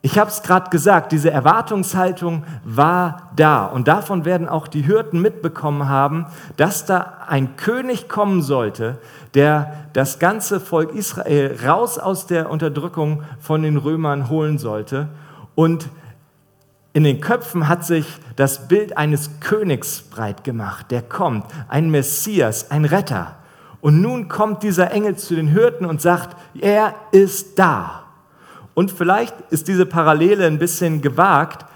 ich 0.00 0.18
habe 0.18 0.30
es 0.30 0.42
gerade 0.42 0.70
gesagt, 0.70 1.12
diese 1.12 1.30
Erwartungshaltung 1.30 2.44
war 2.64 3.30
da. 3.34 3.66
Und 3.66 3.88
davon 3.88 4.24
werden 4.24 4.48
auch 4.48 4.68
die 4.68 4.86
Hürden 4.86 5.20
mitbekommen 5.20 5.88
haben, 5.88 6.26
dass 6.56 6.86
da 6.86 7.18
ein 7.26 7.56
König 7.56 8.08
kommen 8.08 8.42
sollte, 8.42 8.98
der 9.34 9.72
das 9.92 10.18
ganze 10.18 10.60
Volk 10.60 10.94
Israel 10.94 11.58
raus 11.66 11.98
aus 11.98 12.26
der 12.26 12.50
Unterdrückung 12.50 13.22
von 13.40 13.62
den 13.62 13.76
Römern 13.76 14.28
holen 14.28 14.58
sollte. 14.58 15.08
Und 15.54 15.88
in 16.92 17.04
den 17.04 17.20
Köpfen 17.20 17.68
hat 17.68 17.84
sich 17.84 18.06
das 18.36 18.66
Bild 18.68 18.96
eines 18.96 19.40
Königs 19.40 20.02
breit 20.02 20.42
gemacht, 20.42 20.90
der 20.90 21.02
kommt, 21.02 21.44
ein 21.68 21.90
Messias, 21.90 22.70
ein 22.70 22.84
Retter. 22.84 23.37
Und 23.80 24.00
nun 24.00 24.28
kommt 24.28 24.62
dieser 24.62 24.90
Engel 24.90 25.16
zu 25.16 25.34
den 25.34 25.48
Hirten 25.48 25.84
und 25.84 26.00
sagt, 26.00 26.36
er 26.60 26.94
ist 27.12 27.58
da. 27.58 28.04
Und 28.74 28.90
vielleicht 28.90 29.34
ist 29.50 29.68
diese 29.68 29.86
Parallele 29.86 30.46
ein 30.46 30.58
bisschen 30.58 31.00
gewagt, 31.00 31.66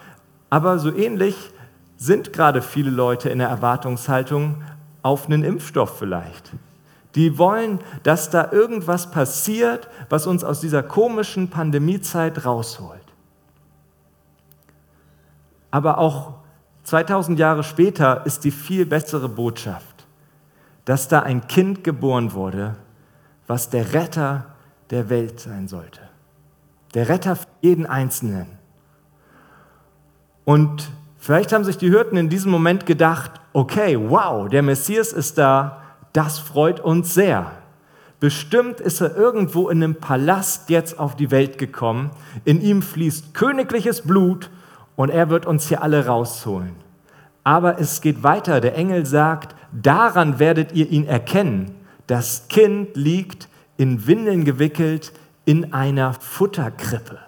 aber 0.50 0.78
so 0.78 0.94
ähnlich 0.94 1.37
sind 1.97 2.32
gerade 2.32 2.62
viele 2.62 2.90
Leute 2.90 3.28
in 3.28 3.38
der 3.38 3.49
Erwartungshaltung 3.49 4.62
auf 5.02 5.26
einen 5.26 5.44
Impfstoff 5.44 5.99
vielleicht. 5.99 6.52
Die 7.14 7.38
wollen, 7.38 7.80
dass 8.02 8.30
da 8.30 8.50
irgendwas 8.52 9.11
passiert, 9.11 9.88
was 10.09 10.26
uns 10.26 10.44
aus 10.44 10.61
dieser 10.61 10.82
komischen 10.82 11.49
Pandemiezeit 11.49 12.44
rausholt. 12.44 13.00
Aber 15.71 15.99
auch 15.99 16.35
2000 16.85 17.38
Jahre 17.38 17.64
später 17.64 18.25
ist 18.26 18.44
die 18.44 18.50
viel 18.50 18.87
bessere 18.87 19.28
Botschaft, 19.28 19.91
dass 20.85 21.09
da 21.09 21.21
ein 21.21 21.47
Kind 21.47 21.85
geboren 21.85 22.33
wurde, 22.33 22.77
was 23.47 23.71
der 23.71 23.93
Retter 23.95 24.47
der 24.91 25.09
Welt 25.11 25.41
sein 25.41 25.69
sollte 25.69 26.01
der 26.95 27.09
Retter 27.09 27.37
für 27.37 27.47
jeden 27.61 27.87
Einzelnen. 27.87 28.47
Und 30.45 30.91
vielleicht 31.19 31.53
haben 31.53 31.65
sich 31.65 31.79
die 31.79 31.91
Hirten 31.91 32.17
in 32.17 32.29
diesem 32.29 32.51
Moment 32.51 32.87
gedacht, 32.87 33.33
okay, 33.53 33.99
wow, 33.99 34.49
der 34.49 34.62
Messias 34.62 35.12
ist 35.12 35.39
da, 35.39 35.83
das 36.12 36.39
freut 36.39 36.81
uns 36.81 37.15
sehr. 37.15 37.53
Bestimmt 38.21 38.81
ist 38.81 39.01
er 39.01 39.17
irgendwo 39.17 39.69
in 39.69 39.83
einem 39.83 39.97
Palast 39.97 40.71
jetzt 40.71 40.99
auf 40.99 41.17
die 41.17 41.31
Welt 41.31 41.59
gekommen. 41.59 42.11
In 42.45 42.61
ihm 42.61 42.83
fließt 42.83 43.35
königliches 43.35 44.03
Blut 44.03 44.51
und 44.95 45.11
er 45.11 45.29
wird 45.31 45.47
uns 45.47 45.69
hier 45.69 45.83
alle 45.83 46.07
rausholen. 46.07 46.75
Aber 47.44 47.80
es 47.80 48.00
geht 48.00 48.22
weiter. 48.22 48.61
Der 48.61 48.76
Engel 48.76 49.06
sagt, 49.06 49.56
daran 49.72 50.38
werdet 50.38 50.72
ihr 50.72 50.88
ihn 50.88 51.06
erkennen. 51.06 51.75
Das 52.06 52.49
Kind 52.49 52.96
liegt 52.96 53.49
in 53.76 54.06
Windeln 54.06 54.44
gewickelt 54.44 55.12
in 55.44 55.72
einer 55.72 56.12
Futterkrippe. 56.12 57.18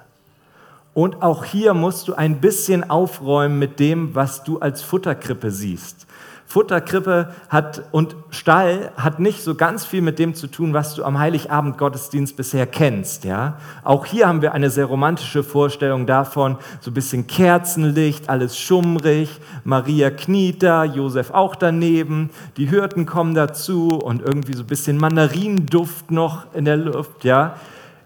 Und 0.92 1.22
auch 1.22 1.44
hier 1.44 1.74
musst 1.74 2.06
du 2.06 2.14
ein 2.14 2.40
bisschen 2.40 2.88
aufräumen 2.88 3.58
mit 3.58 3.80
dem, 3.80 4.14
was 4.14 4.44
du 4.44 4.60
als 4.60 4.82
Futterkrippe 4.82 5.50
siehst. 5.50 6.06
Futterkrippe 6.46 7.34
hat 7.48 7.82
und 7.90 8.14
Stall 8.30 8.92
hat 8.96 9.18
nicht 9.18 9.42
so 9.42 9.54
ganz 9.54 9.84
viel 9.84 10.02
mit 10.02 10.18
dem 10.18 10.34
zu 10.34 10.46
tun, 10.46 10.74
was 10.74 10.94
du 10.94 11.02
am 11.02 11.18
Heiligabend 11.18 11.78
Gottesdienst 11.78 12.36
bisher 12.36 12.66
kennst, 12.66 13.24
ja? 13.24 13.58
Auch 13.82 14.06
hier 14.06 14.28
haben 14.28 14.42
wir 14.42 14.52
eine 14.52 14.70
sehr 14.70 14.84
romantische 14.84 15.42
Vorstellung 15.42 16.06
davon, 16.06 16.58
so 16.80 16.90
ein 16.90 16.94
bisschen 16.94 17.26
Kerzenlicht, 17.26 18.28
alles 18.28 18.58
schummrig, 18.58 19.40
Maria 19.64 20.10
kniet 20.10 20.62
da, 20.62 20.84
Josef 20.84 21.30
auch 21.30 21.56
daneben, 21.56 22.30
die 22.56 22.66
Hirten 22.66 23.06
kommen 23.06 23.34
dazu 23.34 23.88
und 23.88 24.22
irgendwie 24.22 24.54
so 24.54 24.62
ein 24.62 24.68
bisschen 24.68 24.96
Mandarinenduft 24.98 26.10
noch 26.10 26.54
in 26.54 26.66
der 26.66 26.76
Luft, 26.76 27.24
ja? 27.24 27.56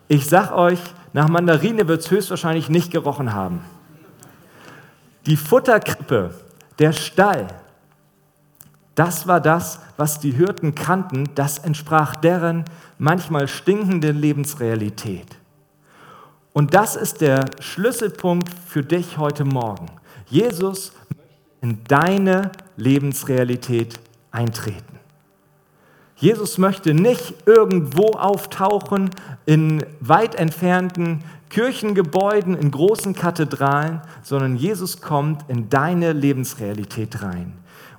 Ich 0.07 0.27
sag 0.27 0.53
euch, 0.53 0.81
nach 1.13 1.29
Mandarine 1.29 1.89
wird 1.89 2.01
es 2.01 2.11
höchstwahrscheinlich 2.11 2.71
nicht 2.71 2.93
gerochen 2.93 3.35
haben. 3.35 3.61
Die 5.27 5.37
Futterkrippe, 5.37 6.31
der 6.79 6.93
Stall, 6.93 7.49
das 8.99 9.27
war 9.27 9.41
das, 9.41 9.81
was 9.97 10.21
die 10.21 10.33
Hirten 10.33 10.75
kannten, 10.75 11.31
das 11.35 11.59
entsprach 11.59 12.17
deren 12.17 12.65
manchmal 12.99 13.49
stinkenden 13.49 14.19
Lebensrealität. 14.19 15.37
Und 16.53 16.75
das 16.75 16.97
ist 16.97 17.21
der 17.21 17.45
Schlüsselpunkt 17.61 18.51
für 18.67 18.83
dich 18.83 19.19
heute 19.19 19.45
Morgen. 19.45 19.87
Jesus 20.27 20.93
möchte 20.93 21.09
in 21.61 21.83
deine 21.85 22.53
Lebensrealität 22.77 23.99
eintreten. 24.31 24.99
Jesus 26.17 26.59
möchte 26.59 26.95
nicht 26.95 27.35
irgendwo 27.47 28.13
auftauchen 28.13 29.11
in 29.47 29.85
weit 30.01 30.35
entfernten 30.35 31.23
Kirchengebäuden, 31.49 32.57
in 32.57 32.71
großen 32.71 33.15
Kathedralen, 33.15 34.03
sondern 34.23 34.57
Jesus 34.57 35.01
kommt 35.01 35.49
in 35.49 35.71
deine 35.71 36.13
Lebensrealität 36.13 37.23
rein. 37.23 37.55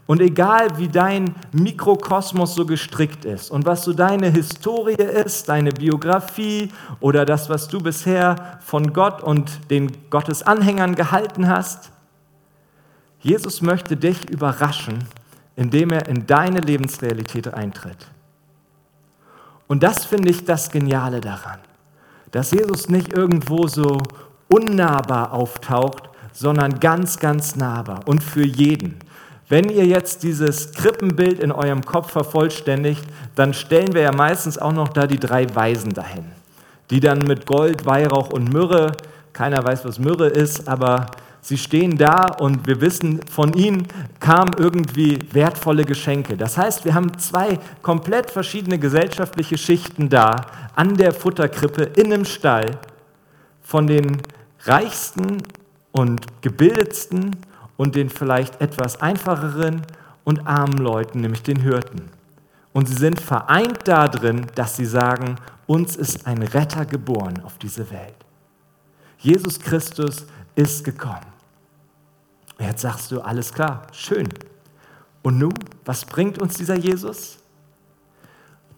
Und 0.09 0.21
egal 0.21 0.79
wie 0.79 0.87
dein 0.87 1.35
Mikrokosmos 1.51 2.55
so 2.55 2.65
gestrickt 2.65 3.25
ist 3.25 3.51
und 3.51 3.67
was 3.67 3.83
so 3.83 3.93
deine 3.93 4.31
Historie 4.31 4.95
ist, 4.95 5.49
deine 5.49 5.71
Biografie 5.71 6.71
oder 6.99 7.25
das, 7.25 7.47
was 7.47 7.67
du 7.67 7.79
bisher 7.79 8.57
von 8.61 8.91
Gott 8.91 9.21
und 9.21 9.69
den 9.69 10.09
Gottesanhängern 10.09 10.95
gehalten 10.95 11.47
hast, 11.47 11.91
Jesus 13.19 13.61
möchte 13.61 13.97
dich 13.97 14.27
überraschen 14.31 15.05
indem 15.59 15.91
er 15.91 16.07
in 16.07 16.25
deine 16.25 16.61
Lebensrealität 16.61 17.53
eintritt. 17.53 18.07
Und 19.67 19.83
das 19.83 20.05
finde 20.05 20.29
ich 20.29 20.45
das 20.45 20.71
Geniale 20.71 21.19
daran, 21.19 21.59
dass 22.31 22.51
Jesus 22.51 22.87
nicht 22.87 23.11
irgendwo 23.11 23.67
so 23.67 23.97
unnahbar 24.47 25.33
auftaucht, 25.33 26.09
sondern 26.31 26.79
ganz, 26.79 27.19
ganz 27.19 27.57
nahbar 27.57 28.07
und 28.07 28.23
für 28.23 28.45
jeden. 28.45 28.99
Wenn 29.49 29.69
ihr 29.69 29.85
jetzt 29.85 30.21
dieses 30.21 30.73
Krippenbild 30.73 31.39
in 31.39 31.51
eurem 31.51 31.83
Kopf 31.83 32.11
vervollständigt, 32.11 33.03
dann 33.33 33.55
stellen 33.55 33.93
wir 33.93 34.01
ja 34.01 34.11
meistens 34.11 34.59
auch 34.59 34.73
noch 34.73 34.89
da 34.89 35.07
die 35.07 35.19
drei 35.19 35.47
Weisen 35.55 35.91
dahin, 35.91 36.25
die 36.91 36.99
dann 36.99 37.19
mit 37.19 37.47
Gold, 37.47 37.83
Weihrauch 37.85 38.29
und 38.29 38.53
Myrrhe, 38.53 38.91
keiner 39.33 39.63
weiß, 39.63 39.85
was 39.85 39.97
Myrrhe 39.97 40.27
ist, 40.27 40.67
aber 40.67 41.07
Sie 41.41 41.57
stehen 41.57 41.97
da 41.97 42.25
und 42.25 42.67
wir 42.67 42.81
wissen, 42.81 43.21
von 43.31 43.53
ihnen 43.53 43.87
kamen 44.19 44.51
irgendwie 44.57 45.17
wertvolle 45.31 45.85
Geschenke. 45.85 46.35
Das 46.35 46.57
heißt, 46.57 46.83
wir 46.85 46.93
haben 46.93 47.17
zwei 47.17 47.57
komplett 47.81 48.29
verschiedene 48.29 48.77
gesellschaftliche 48.77 49.57
Schichten 49.57 50.09
da 50.09 50.35
an 50.75 50.97
der 50.97 51.13
Futterkrippe 51.13 51.83
in 51.95 52.13
einem 52.13 52.25
Stall 52.25 52.77
von 53.61 53.87
den 53.87 54.21
reichsten 54.65 55.37
und 55.91 56.41
gebildetsten 56.41 57.37
und 57.79 57.95
den 57.95 58.09
vielleicht 58.09 58.59
etwas 58.59 58.99
einfacheren 59.01 59.83
und 60.25 60.45
armen 60.45 60.79
Leuten, 60.79 61.21
nämlich 61.21 61.43
den 61.43 61.61
Hirten. 61.61 62.09
Und 62.73 62.89
sie 62.89 62.95
sind 62.95 63.21
vereint 63.21 63.87
darin, 63.87 64.47
dass 64.55 64.75
sie 64.75 64.85
sagen, 64.85 65.37
uns 65.65 65.95
ist 65.95 66.27
ein 66.27 66.43
Retter 66.43 66.85
geboren 66.85 67.41
auf 67.45 67.57
diese 67.57 67.89
Welt. 67.89 68.17
Jesus 69.17 69.61
Christus 69.61 70.25
ist 70.55 70.83
gekommen. 70.83 71.25
Jetzt 72.59 72.81
sagst 72.81 73.13
du, 73.13 73.21
alles 73.21 73.53
klar, 73.53 73.83
schön. 73.93 74.27
Und 75.21 75.37
nun, 75.37 75.53
was 75.85 76.03
bringt 76.03 76.37
uns 76.37 76.55
dieser 76.55 76.75
Jesus? 76.75 77.37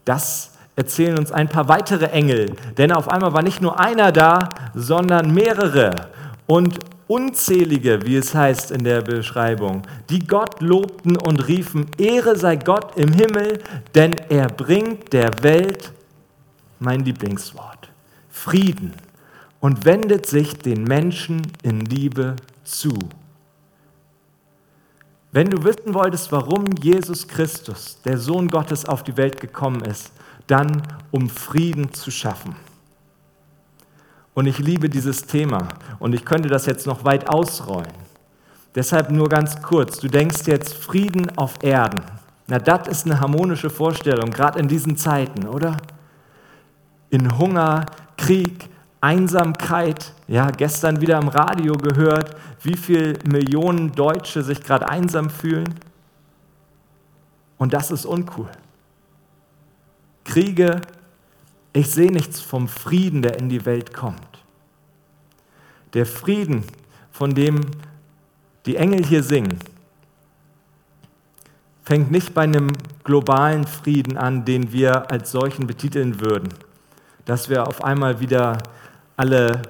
Das 0.06 0.52
erzählen 0.76 1.18
uns 1.18 1.32
ein 1.32 1.50
paar 1.50 1.68
weitere 1.68 2.06
Engel, 2.12 2.56
denn 2.78 2.92
auf 2.92 3.10
einmal 3.10 3.34
war 3.34 3.42
nicht 3.42 3.62
nur 3.62 3.80
einer 3.80 4.12
da, 4.12 4.48
sondern 4.76 5.34
mehrere 5.34 5.90
und 6.46 6.78
unzählige, 7.12 8.06
wie 8.06 8.16
es 8.16 8.34
heißt 8.34 8.72
in 8.72 8.86
der 8.86 9.02
Beschreibung, 9.02 9.82
die 10.10 10.26
Gott 10.26 10.62
lobten 10.62 11.18
und 11.18 11.46
riefen, 11.46 11.88
Ehre 11.98 12.38
sei 12.38 12.56
Gott 12.56 12.96
im 12.96 13.12
Himmel, 13.12 13.62
denn 13.94 14.16
er 14.30 14.48
bringt 14.48 15.12
der 15.12 15.44
Welt 15.44 15.92
mein 16.80 17.04
Lieblingswort, 17.04 17.90
Frieden 18.30 18.94
und 19.60 19.84
wendet 19.84 20.26
sich 20.26 20.58
den 20.60 20.86
Menschen 20.86 21.42
in 21.64 21.82
Liebe 21.82 22.38
zu. 22.64 22.98
Wenn 25.34 25.50
du 25.50 25.66
wissen 25.66 25.94
wolltest, 25.94 26.32
warum 26.32 26.64
Jesus 26.82 27.28
Christus, 27.28 28.00
der 28.06 28.20
Sohn 28.20 28.48
Gottes, 28.48 28.86
auf 28.86 29.04
die 29.04 29.18
Welt 29.18 29.42
gekommen 29.42 29.82
ist, 29.82 30.14
dann 30.48 30.82
um 31.12 31.30
Frieden 31.30 31.94
zu 31.94 32.10
schaffen. 32.10 32.56
Und 34.34 34.46
ich 34.46 34.60
liebe 34.60 34.90
dieses 34.90 35.24
Thema 35.24 35.68
und 36.00 36.14
ich 36.14 36.24
könnte 36.26 36.50
das 36.50 36.66
jetzt 36.66 36.88
noch 36.88 37.04
weit 37.04 37.30
ausrollen. 37.30 37.92
Deshalb 38.74 39.12
nur 39.12 39.28
ganz 39.28 39.62
kurz, 39.62 40.00
du 40.00 40.08
denkst 40.08 40.48
jetzt 40.48 40.74
Frieden 40.74 41.38
auf 41.38 41.62
Erden. 41.62 42.02
Na, 42.48 42.58
das 42.58 42.88
ist 42.88 43.06
eine 43.06 43.20
harmonische 43.20 43.70
Vorstellung, 43.70 44.32
gerade 44.32 44.60
in 44.60 44.68
diesen 44.68 44.96
Zeiten, 44.96 45.48
oder? 45.48 45.78
In 47.10 47.38
Hunger, 47.38 47.86
Krieg, 48.16 48.70
Einsamkeit. 49.02 50.14
Ja, 50.28 50.50
gestern 50.52 51.02
wieder 51.02 51.18
im 51.20 51.28
Radio 51.28 51.74
gehört, 51.74 52.36
wie 52.62 52.78
viele 52.78 53.20
Millionen 53.26 53.92
Deutsche 53.92 54.44
sich 54.44 54.62
gerade 54.64 54.88
einsam 54.88 55.30
fühlen. 55.30 55.76
Und 57.58 57.74
das 57.74 57.92
ist 57.92 58.06
uncool. 58.06 58.50
Kriege, 60.24 60.82
ich 61.74 61.90
sehe 61.92 62.12
nichts 62.12 62.42
vom 62.42 62.68
Frieden, 62.68 63.22
der 63.22 63.40
in 63.40 63.50
die 63.50 63.66
Welt 63.66 63.94
kommt. 63.94 64.44
Der 65.94 66.06
Frieden, 66.06 66.64
von 67.12 67.34
dem 67.34 67.62
die 68.66 68.76
Engel 68.76 69.06
hier 69.06 69.24
singen, 69.24 69.60
fängt 71.84 72.12
nicht 72.12 72.34
bei 72.34 72.44
einem 72.44 72.72
globalen 73.04 73.66
Frieden 73.66 74.18
an, 74.18 74.46
den 74.46 74.72
wir 74.72 75.12
als 75.12 75.32
solchen 75.32 75.68
betiteln 75.68 76.22
würden, 76.22 76.50
dass 77.26 77.50
wir 77.50 77.68
auf 77.68 77.84
einmal 77.84 78.20
wieder 78.20 78.60
alle 79.18 79.62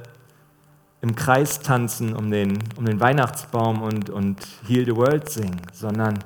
im 1.01 1.15
Kreis 1.15 1.59
tanzen 1.59 2.13
um 2.13 2.29
den, 2.29 2.59
um 2.77 2.85
den 2.85 2.99
Weihnachtsbaum 2.99 3.81
und, 3.81 4.09
und 4.09 4.37
Heal 4.67 4.85
the 4.85 4.95
World 4.95 5.29
singen, 5.29 5.61
sondern 5.73 6.19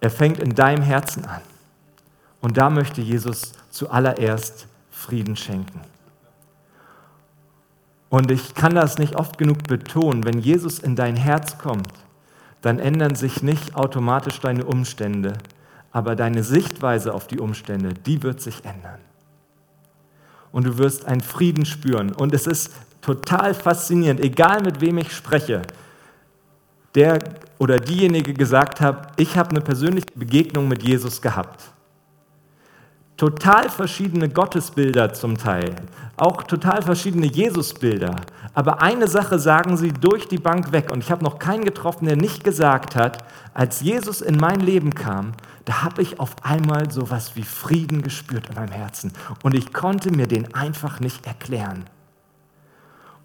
er 0.00 0.10
fängt 0.10 0.38
in 0.38 0.54
deinem 0.54 0.82
Herzen 0.82 1.24
an. 1.24 1.40
Und 2.40 2.56
da 2.56 2.70
möchte 2.70 3.00
Jesus 3.00 3.52
zuallererst 3.78 4.66
Frieden 4.90 5.36
schenken. 5.36 5.80
Und 8.10 8.30
ich 8.30 8.54
kann 8.54 8.74
das 8.74 8.98
nicht 8.98 9.14
oft 9.14 9.38
genug 9.38 9.64
betonen, 9.64 10.24
wenn 10.24 10.40
Jesus 10.40 10.80
in 10.80 10.96
dein 10.96 11.14
Herz 11.14 11.58
kommt, 11.58 11.92
dann 12.60 12.80
ändern 12.80 13.14
sich 13.14 13.42
nicht 13.42 13.76
automatisch 13.76 14.40
deine 14.40 14.64
Umstände, 14.64 15.34
aber 15.92 16.16
deine 16.16 16.42
Sichtweise 16.42 17.14
auf 17.14 17.28
die 17.28 17.38
Umstände, 17.38 17.94
die 17.94 18.22
wird 18.22 18.40
sich 18.40 18.64
ändern. 18.64 18.98
Und 20.50 20.66
du 20.66 20.78
wirst 20.78 21.04
einen 21.04 21.20
Frieden 21.20 21.64
spüren. 21.64 22.12
Und 22.12 22.34
es 22.34 22.46
ist 22.46 22.74
total 23.00 23.54
faszinierend, 23.54 24.20
egal 24.20 24.62
mit 24.62 24.80
wem 24.80 24.98
ich 24.98 25.12
spreche, 25.12 25.62
der 26.94 27.22
oder 27.58 27.78
diejenige 27.78 28.34
gesagt 28.34 28.80
hat, 28.80 29.12
ich 29.20 29.36
habe 29.36 29.50
eine 29.50 29.60
persönliche 29.60 30.08
Begegnung 30.16 30.66
mit 30.66 30.82
Jesus 30.82 31.22
gehabt. 31.22 31.62
Total 33.18 33.68
verschiedene 33.68 34.28
Gottesbilder 34.28 35.12
zum 35.12 35.36
Teil, 35.36 35.74
auch 36.16 36.44
total 36.44 36.82
verschiedene 36.82 37.26
Jesusbilder. 37.26 38.14
Aber 38.54 38.80
eine 38.80 39.08
Sache 39.08 39.40
sagen 39.40 39.76
sie 39.76 39.92
durch 39.92 40.28
die 40.28 40.38
Bank 40.38 40.70
weg. 40.70 40.92
Und 40.92 41.02
ich 41.02 41.10
habe 41.10 41.24
noch 41.24 41.40
keinen 41.40 41.64
getroffen, 41.64 42.06
der 42.06 42.14
nicht 42.14 42.44
gesagt 42.44 42.94
hat, 42.94 43.24
als 43.54 43.80
Jesus 43.80 44.20
in 44.20 44.36
mein 44.36 44.60
Leben 44.60 44.94
kam, 44.94 45.32
da 45.64 45.82
habe 45.82 46.00
ich 46.00 46.20
auf 46.20 46.36
einmal 46.44 46.92
sowas 46.92 47.32
wie 47.34 47.42
Frieden 47.42 48.02
gespürt 48.02 48.50
in 48.50 48.54
meinem 48.54 48.70
Herzen. 48.70 49.12
Und 49.42 49.56
ich 49.56 49.72
konnte 49.72 50.12
mir 50.12 50.28
den 50.28 50.54
einfach 50.54 51.00
nicht 51.00 51.26
erklären. 51.26 51.86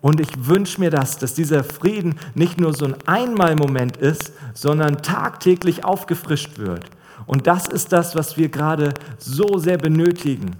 Und 0.01 0.19
ich 0.19 0.47
wünsche 0.47 0.81
mir 0.81 0.89
das, 0.89 1.19
dass 1.19 1.35
dieser 1.35 1.63
Frieden 1.63 2.17
nicht 2.33 2.59
nur 2.59 2.73
so 2.73 2.85
ein 2.85 2.95
Einmalmoment 3.05 3.97
ist, 3.97 4.33
sondern 4.55 5.03
tagtäglich 5.03 5.85
aufgefrischt 5.85 6.57
wird. 6.57 6.89
Und 7.25 7.47
das 7.47 7.67
ist 7.67 7.91
das, 7.91 8.15
was 8.15 8.37
wir 8.37 8.49
gerade 8.49 8.93
so 9.17 9.57
sehr 9.57 9.77
benötigen. 9.77 10.57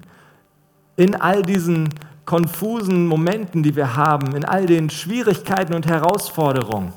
In 0.95 1.15
all 1.15 1.41
diesen 1.41 1.89
konfusen 2.25 3.07
Momenten, 3.07 3.63
die 3.63 3.75
wir 3.75 3.95
haben, 3.95 4.35
in 4.35 4.45
all 4.45 4.65
den 4.65 4.89
Schwierigkeiten 4.89 5.73
und 5.73 5.87
Herausforderungen, 5.87 6.93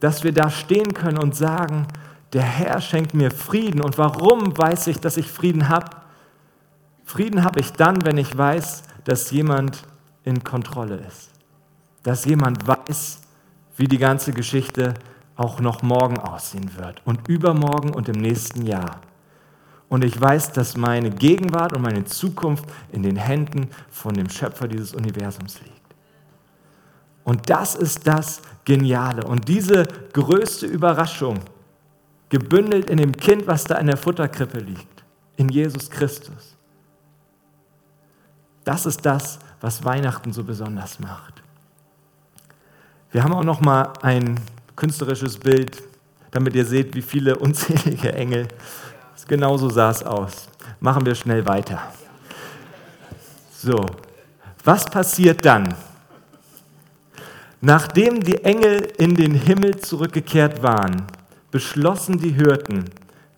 dass 0.00 0.24
wir 0.24 0.32
da 0.32 0.50
stehen 0.50 0.94
können 0.94 1.18
und 1.18 1.34
sagen, 1.34 1.86
der 2.32 2.42
Herr 2.42 2.80
schenkt 2.80 3.14
mir 3.14 3.30
Frieden. 3.30 3.80
Und 3.80 3.98
warum 3.98 4.56
weiß 4.56 4.86
ich, 4.86 5.00
dass 5.00 5.16
ich 5.16 5.26
Frieden 5.26 5.68
habe? 5.68 5.90
Frieden 7.04 7.44
habe 7.44 7.60
ich 7.60 7.72
dann, 7.72 8.04
wenn 8.04 8.18
ich 8.18 8.36
weiß, 8.36 8.82
dass 9.04 9.30
jemand 9.30 9.82
in 10.24 10.44
Kontrolle 10.44 10.96
ist 11.08 11.28
dass 12.08 12.24
jemand 12.24 12.66
weiß, 12.66 13.20
wie 13.76 13.86
die 13.86 13.98
ganze 13.98 14.32
Geschichte 14.32 14.94
auch 15.38 15.60
noch 15.60 15.82
morgen 15.82 16.18
aussehen 16.18 16.76
wird 16.76 17.00
und 17.06 17.28
übermorgen 17.28 17.94
und 17.94 18.08
im 18.08 18.20
nächsten 18.20 18.66
Jahr. 18.66 19.00
Und 19.88 20.04
ich 20.04 20.20
weiß, 20.20 20.52
dass 20.52 20.76
meine 20.76 21.10
Gegenwart 21.10 21.72
und 21.72 21.80
meine 21.80 22.04
Zukunft 22.04 22.66
in 22.92 23.02
den 23.02 23.16
Händen 23.16 23.70
von 23.88 24.12
dem 24.12 24.28
Schöpfer 24.28 24.68
dieses 24.68 24.92
Universums 24.92 25.60
liegt. 25.60 25.78
Und 27.24 27.48
das 27.48 27.74
ist 27.74 28.06
das 28.06 28.42
Geniale. 28.64 29.24
Und 29.24 29.48
diese 29.48 29.84
größte 30.12 30.66
Überraschung, 30.66 31.38
gebündelt 32.28 32.90
in 32.90 32.98
dem 32.98 33.12
Kind, 33.12 33.46
was 33.46 33.64
da 33.64 33.76
in 33.76 33.86
der 33.86 33.96
Futterkrippe 33.96 34.58
liegt, 34.58 35.04
in 35.36 35.48
Jesus 35.48 35.88
Christus. 35.88 36.56
Das 38.64 38.84
ist 38.84 39.06
das, 39.06 39.38
was 39.60 39.84
Weihnachten 39.84 40.32
so 40.32 40.44
besonders 40.44 41.00
macht. 41.00 41.42
Wir 43.10 43.24
haben 43.24 43.32
auch 43.32 43.44
noch 43.44 43.62
mal 43.62 43.94
ein 44.02 44.38
künstlerisches 44.78 45.36
Bild, 45.36 45.82
damit 46.30 46.54
ihr 46.54 46.64
seht, 46.64 46.94
wie 46.94 47.02
viele 47.02 47.36
unzählige 47.36 48.12
Engel. 48.12 48.46
Genauso 49.26 49.68
sah 49.68 49.90
es 49.90 50.04
aus. 50.04 50.48
Machen 50.80 51.04
wir 51.04 51.14
schnell 51.14 51.44
weiter. 51.44 51.82
So, 53.52 53.84
was 54.64 54.84
passiert 54.84 55.44
dann? 55.44 55.74
Nachdem 57.60 58.22
die 58.22 58.44
Engel 58.44 58.92
in 58.98 59.16
den 59.16 59.34
Himmel 59.34 59.76
zurückgekehrt 59.78 60.62
waren, 60.62 61.02
beschlossen 61.50 62.18
die 62.18 62.30
Hirten, 62.30 62.84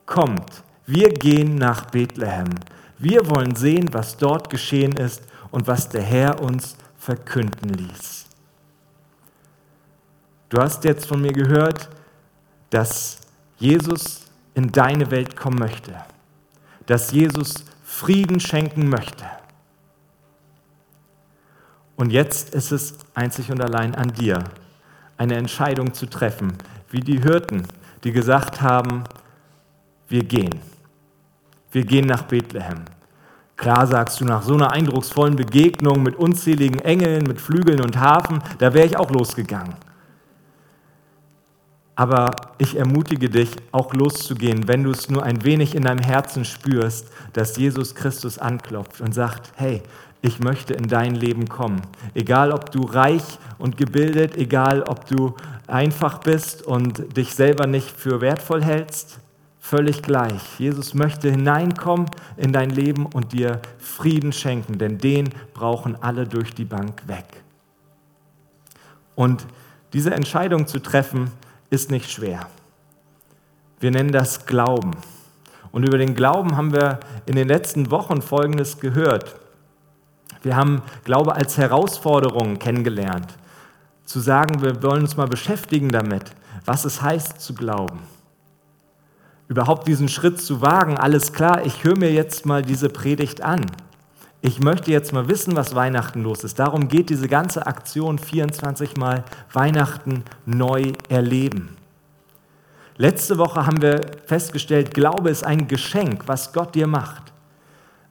kommt, 0.04 0.62
wir 0.86 1.08
gehen 1.08 1.54
nach 1.54 1.86
Bethlehem. 1.86 2.50
Wir 2.98 3.30
wollen 3.30 3.56
sehen, 3.56 3.88
was 3.92 4.18
dort 4.18 4.50
geschehen 4.50 4.92
ist 4.98 5.22
und 5.50 5.66
was 5.66 5.88
der 5.88 6.02
Herr 6.02 6.42
uns 6.42 6.76
verkünden 6.98 7.70
ließ. 7.70 8.19
Du 10.50 10.60
hast 10.60 10.82
jetzt 10.82 11.06
von 11.06 11.22
mir 11.22 11.32
gehört, 11.32 11.88
dass 12.70 13.20
Jesus 13.58 14.26
in 14.54 14.72
deine 14.72 15.10
Welt 15.12 15.36
kommen 15.36 15.58
möchte, 15.58 15.94
dass 16.86 17.12
Jesus 17.12 17.54
Frieden 17.84 18.40
schenken 18.40 18.88
möchte. 18.88 19.24
Und 21.94 22.10
jetzt 22.10 22.52
ist 22.54 22.72
es 22.72 22.98
einzig 23.14 23.52
und 23.52 23.62
allein 23.62 23.94
an 23.94 24.12
dir, 24.12 24.42
eine 25.16 25.36
Entscheidung 25.36 25.94
zu 25.94 26.06
treffen, 26.06 26.54
wie 26.90 27.00
die 27.00 27.20
Hirten, 27.20 27.64
die 28.02 28.10
gesagt 28.10 28.60
haben, 28.60 29.04
wir 30.08 30.24
gehen. 30.24 30.60
Wir 31.70 31.84
gehen 31.84 32.06
nach 32.06 32.22
Bethlehem. 32.22 32.86
Klar 33.56 33.86
sagst 33.86 34.20
du, 34.20 34.24
nach 34.24 34.42
so 34.42 34.54
einer 34.54 34.72
eindrucksvollen 34.72 35.36
Begegnung 35.36 36.02
mit 36.02 36.16
unzähligen 36.16 36.80
Engeln, 36.80 37.24
mit 37.24 37.40
Flügeln 37.40 37.80
und 37.82 38.00
Hafen, 38.00 38.42
da 38.58 38.74
wäre 38.74 38.86
ich 38.86 38.96
auch 38.96 39.10
losgegangen. 39.10 39.74
Aber 42.00 42.30
ich 42.56 42.78
ermutige 42.78 43.28
dich, 43.28 43.50
auch 43.72 43.92
loszugehen, 43.92 44.66
wenn 44.66 44.84
du 44.84 44.90
es 44.90 45.10
nur 45.10 45.22
ein 45.22 45.44
wenig 45.44 45.74
in 45.74 45.82
deinem 45.82 46.02
Herzen 46.02 46.46
spürst, 46.46 47.08
dass 47.34 47.58
Jesus 47.58 47.94
Christus 47.94 48.38
anklopft 48.38 49.02
und 49.02 49.12
sagt, 49.12 49.52
hey, 49.56 49.82
ich 50.22 50.40
möchte 50.40 50.72
in 50.72 50.88
dein 50.88 51.14
Leben 51.14 51.50
kommen. 51.50 51.82
Egal, 52.14 52.52
ob 52.52 52.70
du 52.70 52.84
reich 52.84 53.22
und 53.58 53.76
gebildet, 53.76 54.34
egal, 54.38 54.82
ob 54.84 55.08
du 55.08 55.34
einfach 55.66 56.20
bist 56.20 56.62
und 56.62 57.18
dich 57.18 57.34
selber 57.34 57.66
nicht 57.66 57.94
für 57.94 58.22
wertvoll 58.22 58.64
hältst, 58.64 59.18
völlig 59.58 60.00
gleich. 60.00 60.58
Jesus 60.58 60.94
möchte 60.94 61.30
hineinkommen 61.30 62.06
in 62.38 62.54
dein 62.54 62.70
Leben 62.70 63.04
und 63.04 63.34
dir 63.34 63.60
Frieden 63.78 64.32
schenken, 64.32 64.78
denn 64.78 64.96
den 64.96 65.28
brauchen 65.52 66.02
alle 66.02 66.26
durch 66.26 66.54
die 66.54 66.64
Bank 66.64 67.02
weg. 67.08 67.26
Und 69.14 69.44
diese 69.92 70.14
Entscheidung 70.14 70.66
zu 70.66 70.78
treffen, 70.78 71.30
ist 71.70 71.90
nicht 71.90 72.10
schwer. 72.10 72.48
Wir 73.78 73.90
nennen 73.90 74.12
das 74.12 74.44
Glauben. 74.46 74.92
Und 75.72 75.84
über 75.86 75.98
den 75.98 76.14
Glauben 76.14 76.56
haben 76.56 76.72
wir 76.72 77.00
in 77.26 77.36
den 77.36 77.48
letzten 77.48 77.90
Wochen 77.90 78.22
Folgendes 78.22 78.80
gehört. 78.80 79.36
Wir 80.42 80.56
haben 80.56 80.82
Glaube 81.04 81.34
als 81.34 81.56
Herausforderung 81.58 82.58
kennengelernt. 82.58 83.36
Zu 84.04 84.20
sagen, 84.20 84.62
wir 84.62 84.82
wollen 84.82 85.02
uns 85.02 85.16
mal 85.16 85.28
beschäftigen 85.28 85.90
damit, 85.90 86.32
was 86.64 86.84
es 86.84 87.00
heißt 87.00 87.40
zu 87.40 87.54
glauben. 87.54 88.00
Überhaupt 89.48 89.86
diesen 89.86 90.08
Schritt 90.08 90.40
zu 90.40 90.60
wagen, 90.60 90.96
alles 90.96 91.32
klar, 91.32 91.64
ich 91.64 91.84
höre 91.84 91.98
mir 91.98 92.12
jetzt 92.12 92.46
mal 92.46 92.62
diese 92.62 92.88
Predigt 92.88 93.42
an. 93.42 93.66
Ich 94.42 94.58
möchte 94.58 94.90
jetzt 94.90 95.12
mal 95.12 95.28
wissen, 95.28 95.54
was 95.54 95.74
Weihnachten 95.74 96.22
los 96.22 96.44
ist. 96.44 96.58
Darum 96.58 96.88
geht 96.88 97.10
diese 97.10 97.28
ganze 97.28 97.66
Aktion 97.66 98.18
24 98.18 98.96
Mal 98.96 99.24
Weihnachten 99.52 100.24
neu 100.46 100.92
erleben. 101.10 101.76
Letzte 102.96 103.36
Woche 103.36 103.66
haben 103.66 103.82
wir 103.82 104.00
festgestellt, 104.26 104.94
Glaube 104.94 105.28
ist 105.28 105.44
ein 105.44 105.68
Geschenk, 105.68 106.22
was 106.26 106.54
Gott 106.54 106.74
dir 106.74 106.86
macht. 106.86 107.32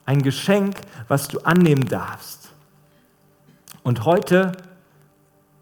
Ein 0.06 0.22
Geschenk, 0.22 0.76
was 1.08 1.28
du 1.28 1.40
annehmen 1.40 1.86
darfst. 1.88 2.50
Und 3.82 4.06
heute 4.06 4.52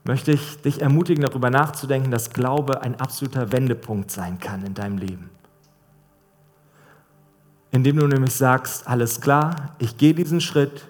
möchte 0.03 0.31
ich 0.31 0.61
dich 0.61 0.81
ermutigen, 0.81 1.23
darüber 1.23 1.49
nachzudenken, 1.49 2.11
dass 2.11 2.31
Glaube 2.31 2.81
ein 2.81 2.99
absoluter 2.99 3.53
Wendepunkt 3.53 4.11
sein 4.11 4.39
kann 4.39 4.65
in 4.65 4.73
deinem 4.73 4.97
Leben 4.97 5.29
indem 7.77 7.97
du 7.97 8.07
nämlich 8.07 8.33
sagst, 8.33 8.87
alles 8.87 9.21
klar, 9.21 9.75
ich 9.77 9.97
gehe 9.99 10.15
diesen 10.15 10.41
Schritt 10.41 10.87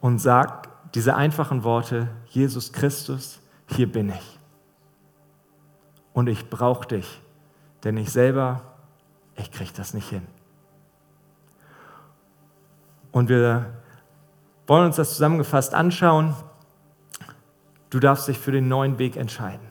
und 0.00 0.18
sag 0.18 0.92
diese 0.92 1.14
einfachen 1.14 1.62
Worte, 1.62 2.08
Jesus 2.30 2.72
Christus, 2.72 3.38
hier 3.68 3.90
bin 3.90 4.08
ich. 4.08 4.38
Und 6.14 6.28
ich 6.28 6.50
brauche 6.50 6.88
dich, 6.88 7.20
denn 7.84 7.96
ich 7.96 8.10
selber, 8.10 8.62
ich 9.36 9.52
kriege 9.52 9.70
das 9.76 9.94
nicht 9.94 10.08
hin. 10.08 10.26
Und 13.12 13.28
wir 13.28 13.72
wollen 14.66 14.86
uns 14.86 14.96
das 14.96 15.10
zusammengefasst 15.10 15.74
anschauen. 15.74 16.34
Du 17.88 18.00
darfst 18.00 18.26
dich 18.26 18.38
für 18.40 18.50
den 18.50 18.66
neuen 18.66 18.98
Weg 18.98 19.16
entscheiden. 19.16 19.68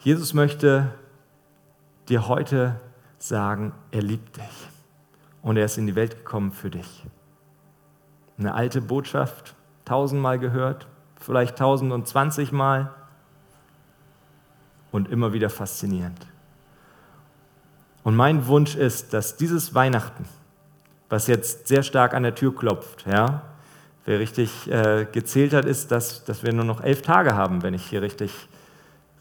Jesus 0.00 0.34
möchte 0.34 0.92
dir 2.08 2.26
heute 2.26 2.80
sagen, 3.22 3.72
er 3.90 4.02
liebt 4.02 4.36
dich 4.36 4.68
und 5.42 5.56
er 5.56 5.66
ist 5.66 5.78
in 5.78 5.86
die 5.86 5.94
Welt 5.94 6.16
gekommen 6.16 6.52
für 6.52 6.70
dich. 6.70 7.04
Eine 8.38 8.54
alte 8.54 8.80
Botschaft, 8.80 9.54
tausendmal 9.84 10.38
gehört, 10.38 10.86
vielleicht 11.16 11.58
tausend 11.58 11.92
und 11.92 12.08
zwanzigmal 12.08 12.94
und 14.90 15.08
immer 15.08 15.32
wieder 15.32 15.50
faszinierend. 15.50 16.26
Und 18.02 18.16
mein 18.16 18.46
Wunsch 18.46 18.76
ist, 18.76 19.12
dass 19.12 19.36
dieses 19.36 19.74
Weihnachten, 19.74 20.24
was 21.10 21.26
jetzt 21.26 21.68
sehr 21.68 21.82
stark 21.82 22.14
an 22.14 22.22
der 22.22 22.34
Tür 22.34 22.54
klopft, 22.54 23.04
ja, 23.06 23.42
wer 24.06 24.18
richtig 24.18 24.70
äh, 24.70 25.06
gezählt 25.12 25.52
hat, 25.52 25.66
ist, 25.66 25.90
dass, 25.90 26.24
dass 26.24 26.42
wir 26.42 26.52
nur 26.54 26.64
noch 26.64 26.80
elf 26.80 27.02
Tage 27.02 27.34
haben, 27.34 27.62
wenn 27.62 27.74
ich 27.74 27.86
hier 27.86 28.00
richtig, 28.00 28.48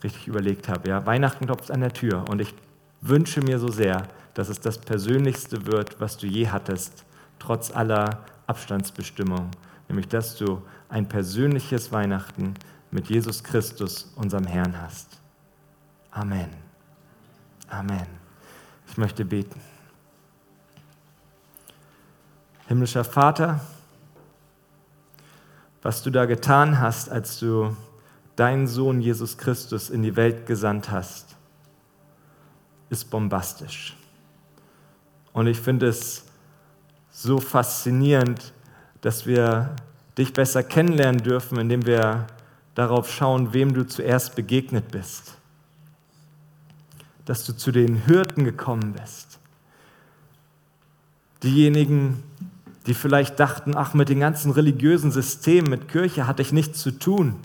richtig 0.01 0.27
überlegt 0.27 0.69
habe. 0.69 0.87
Ja. 0.87 1.05
Weihnachten 1.05 1.45
klopft 1.45 1.71
an 1.71 1.81
der 1.81 1.91
Tür 1.91 2.23
und 2.29 2.39
ich 2.39 2.55
wünsche 3.01 3.41
mir 3.41 3.59
so 3.59 3.69
sehr, 3.69 4.07
dass 4.33 4.49
es 4.49 4.59
das 4.59 4.77
Persönlichste 4.77 5.65
wird, 5.65 5.99
was 5.99 6.17
du 6.17 6.27
je 6.27 6.49
hattest, 6.49 7.05
trotz 7.39 7.71
aller 7.71 8.23
Abstandsbestimmungen, 8.47 9.51
nämlich 9.87 10.07
dass 10.07 10.35
du 10.35 10.61
ein 10.89 11.07
persönliches 11.07 11.91
Weihnachten 11.91 12.55
mit 12.91 13.09
Jesus 13.09 13.43
Christus, 13.43 14.11
unserem 14.15 14.45
Herrn, 14.45 14.81
hast. 14.81 15.19
Amen. 16.11 16.49
Amen. 17.69 18.07
Ich 18.87 18.97
möchte 18.97 19.23
beten. 19.25 19.59
Himmlischer 22.67 23.03
Vater, 23.03 23.61
was 25.81 26.03
du 26.03 26.09
da 26.09 26.25
getan 26.25 26.79
hast, 26.79 27.09
als 27.09 27.39
du 27.39 27.75
deinen 28.35 28.67
Sohn 28.67 29.01
Jesus 29.01 29.37
Christus 29.37 29.89
in 29.89 30.01
die 30.01 30.15
Welt 30.15 30.45
gesandt 30.45 30.91
hast, 30.91 31.35
ist 32.89 33.09
bombastisch. 33.09 33.95
Und 35.33 35.47
ich 35.47 35.59
finde 35.59 35.87
es 35.87 36.25
so 37.11 37.39
faszinierend, 37.39 38.53
dass 39.01 39.25
wir 39.25 39.75
dich 40.17 40.33
besser 40.33 40.63
kennenlernen 40.63 41.21
dürfen, 41.21 41.59
indem 41.59 41.85
wir 41.85 42.27
darauf 42.75 43.11
schauen, 43.11 43.53
wem 43.53 43.73
du 43.73 43.85
zuerst 43.85 44.35
begegnet 44.35 44.91
bist. 44.91 45.35
Dass 47.25 47.45
du 47.45 47.53
zu 47.55 47.71
den 47.71 47.95
Hirten 47.95 48.43
gekommen 48.43 48.93
bist. 48.93 49.39
Diejenigen, 51.43 52.23
die 52.85 52.93
vielleicht 52.93 53.39
dachten, 53.39 53.75
ach, 53.75 53.93
mit 53.93 54.09
den 54.09 54.19
ganzen 54.19 54.51
religiösen 54.51 55.11
Systemen, 55.11 55.69
mit 55.69 55.87
Kirche 55.87 56.27
hatte 56.27 56.41
ich 56.41 56.51
nichts 56.51 56.81
zu 56.81 56.91
tun. 56.91 57.35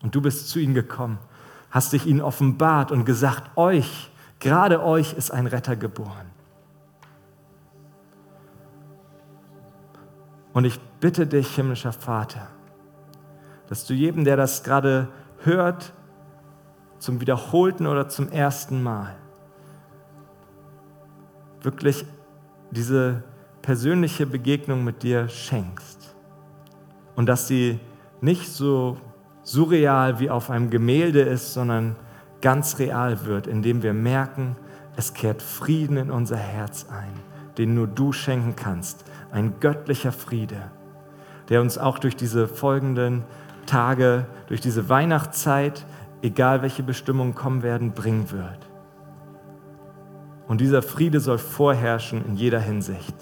Und 0.00 0.14
du 0.14 0.20
bist 0.20 0.48
zu 0.48 0.58
ihnen 0.58 0.74
gekommen, 0.74 1.18
hast 1.70 1.92
dich 1.92 2.06
ihnen 2.06 2.20
offenbart 2.20 2.92
und 2.92 3.04
gesagt, 3.04 3.56
euch, 3.56 4.10
gerade 4.42 4.82
euch 4.82 5.14
ist 5.14 5.30
ein 5.30 5.46
Retter 5.46 5.76
geboren. 5.76 6.26
Und 10.52 10.64
ich 10.64 10.80
bitte 11.00 11.28
dich, 11.28 11.54
himmlischer 11.54 11.92
Vater, 11.92 12.48
dass 13.68 13.86
du 13.86 13.94
jedem, 13.94 14.24
der 14.24 14.36
das 14.36 14.64
gerade 14.64 15.08
hört, 15.44 15.92
zum 16.98 17.20
wiederholten 17.20 17.86
oder 17.86 18.08
zum 18.08 18.30
ersten 18.30 18.82
Mal, 18.82 19.14
wirklich 21.60 22.04
diese 22.72 23.22
persönliche 23.62 24.26
Begegnung 24.26 24.82
mit 24.82 25.04
dir 25.04 25.28
schenkst. 25.28 26.16
Und 27.14 27.26
dass 27.26 27.46
sie 27.46 27.78
nicht 28.20 28.50
so 28.50 28.96
surreal 29.44 30.18
wie 30.18 30.30
auf 30.30 30.50
einem 30.50 30.68
Gemälde 30.68 31.20
ist, 31.20 31.54
sondern 31.54 31.94
ganz 32.42 32.78
real 32.78 33.24
wird, 33.24 33.46
indem 33.46 33.82
wir 33.82 33.94
merken, 33.94 34.56
es 34.96 35.14
kehrt 35.14 35.40
Frieden 35.40 35.96
in 35.96 36.10
unser 36.10 36.36
Herz 36.36 36.86
ein, 36.90 37.12
den 37.56 37.74
nur 37.74 37.86
du 37.86 38.12
schenken 38.12 38.54
kannst, 38.56 39.04
ein 39.30 39.58
göttlicher 39.60 40.12
Friede, 40.12 40.70
der 41.48 41.62
uns 41.62 41.78
auch 41.78 41.98
durch 41.98 42.16
diese 42.16 42.46
folgenden 42.46 43.24
Tage, 43.64 44.26
durch 44.48 44.60
diese 44.60 44.88
Weihnachtszeit, 44.88 45.86
egal 46.20 46.62
welche 46.62 46.82
Bestimmungen 46.82 47.34
kommen 47.34 47.62
werden, 47.62 47.92
bringen 47.92 48.30
wird. 48.30 48.58
Und 50.46 50.60
dieser 50.60 50.82
Friede 50.82 51.20
soll 51.20 51.38
vorherrschen 51.38 52.24
in 52.26 52.36
jeder 52.36 52.60
Hinsicht. 52.60 53.14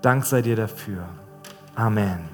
Dank 0.00 0.24
sei 0.24 0.40
dir 0.40 0.56
dafür. 0.56 1.04
Amen. 1.74 2.31